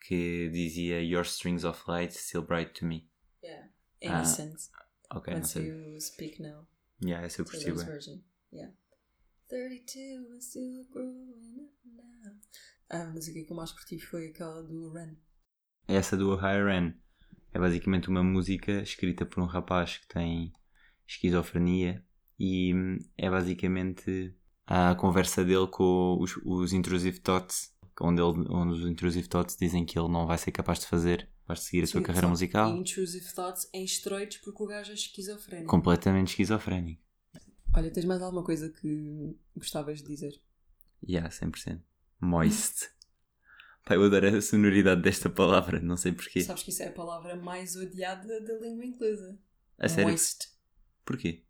[0.00, 3.08] que dizia Your strings of light still bright to me.
[3.42, 3.68] Yeah.
[4.02, 4.56] Ah, Innocent.
[5.10, 5.66] Ok, não Let's sei.
[5.68, 6.66] you speak now.
[7.02, 7.92] Yeah, essa eu curti Taylor's bem.
[7.92, 8.22] version.
[8.52, 8.74] Yeah.
[9.48, 12.34] 32 and still growing up now.
[12.90, 15.16] A música que eu mais curti foi aquela do Ren.
[15.88, 16.96] Essa do Higher End
[17.52, 20.52] é basicamente uma música escrita por um rapaz que tem
[21.06, 22.04] esquizofrenia
[22.38, 24.34] e hum, é basicamente
[24.66, 29.84] a conversa dele com os, os intrusive thoughts, onde, ele, onde os intrusive thoughts dizem
[29.84, 32.74] que ele não vai ser capaz de fazer, de seguir a sua Sim, carreira musical.
[32.74, 35.68] Intrusive Thoughts em esteroides porque o gajo é esquizofrénico.
[35.68, 37.02] Completamente esquizofrénico.
[37.76, 40.40] Olha, tens mais alguma coisa que gostavas de dizer?
[41.06, 41.82] Yeah, 100%.
[42.20, 42.88] Moist.
[43.84, 46.40] Pai, eu adoro a sonoridade desta palavra, não sei porquê.
[46.40, 49.38] Sabes que isso é a palavra mais odiada da língua inglesa.
[49.76, 50.04] A sério?
[50.04, 50.48] Moist.
[51.04, 51.44] Porquê?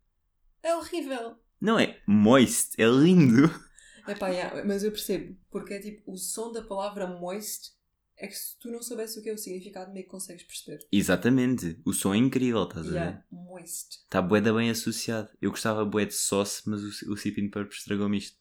[0.61, 1.37] É horrível.
[1.59, 3.49] Não é moist, é lindo.
[4.07, 5.35] Epá, yeah, mas eu percebo.
[5.49, 7.73] Porque é tipo, o som da palavra moist
[8.17, 10.85] é que se tu não soubesse o que é o significado, meio que consegues perceber.
[10.91, 11.81] Exatamente.
[11.83, 12.95] O som é incrível, estás a ver?
[12.97, 13.95] Yeah, moist.
[14.03, 15.29] Está bué da bem associado.
[15.41, 18.37] Eu gostava bué de sauce, mas o, o Sipin Purple estragou-me isto.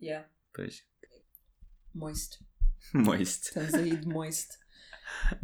[0.00, 0.82] Yeah, Pois.
[1.94, 2.38] moist.
[2.92, 3.46] Moist.
[3.46, 4.58] Estamos aí de moist.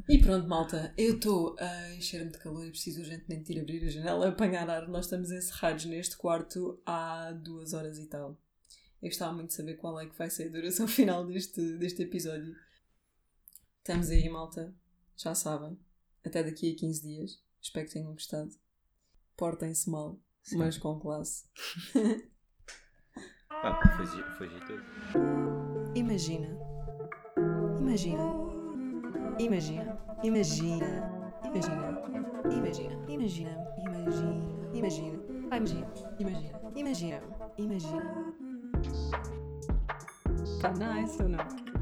[0.09, 3.91] E pronto, malta, eu estou a encher-me de calor e preciso urgentemente ir abrir a
[3.91, 4.89] janela, apanhar ar.
[4.89, 8.39] Nós estamos encerrados neste quarto há duas horas e tal.
[9.03, 12.03] Eu gostava muito de saber qual é que vai ser a duração final deste, deste
[12.03, 12.57] episódio.
[13.79, 14.75] Estamos aí, malta.
[15.16, 15.79] Já sabem.
[16.25, 17.43] Até daqui a 15 dias.
[17.61, 18.51] Espero que tenham gostado.
[19.37, 20.59] Portem-se mal, Sim.
[20.59, 21.45] mas com classe.
[23.49, 24.07] Pá, foi,
[24.37, 24.83] foi jeitoso.
[25.95, 26.49] Imagina.
[27.81, 28.47] Imagina.
[29.39, 29.97] Imagina.
[30.22, 30.86] Imagina.
[31.45, 32.03] Imagina.
[32.51, 32.95] Imagina.
[33.09, 33.55] Imagina.
[33.95, 34.39] Imagina.
[34.74, 35.18] Imagina.
[35.53, 35.86] Imagina.
[36.18, 36.61] Imagina.
[36.76, 37.20] Imagina.
[37.59, 38.34] Imagina.
[40.61, 41.78] Tá nice ou não?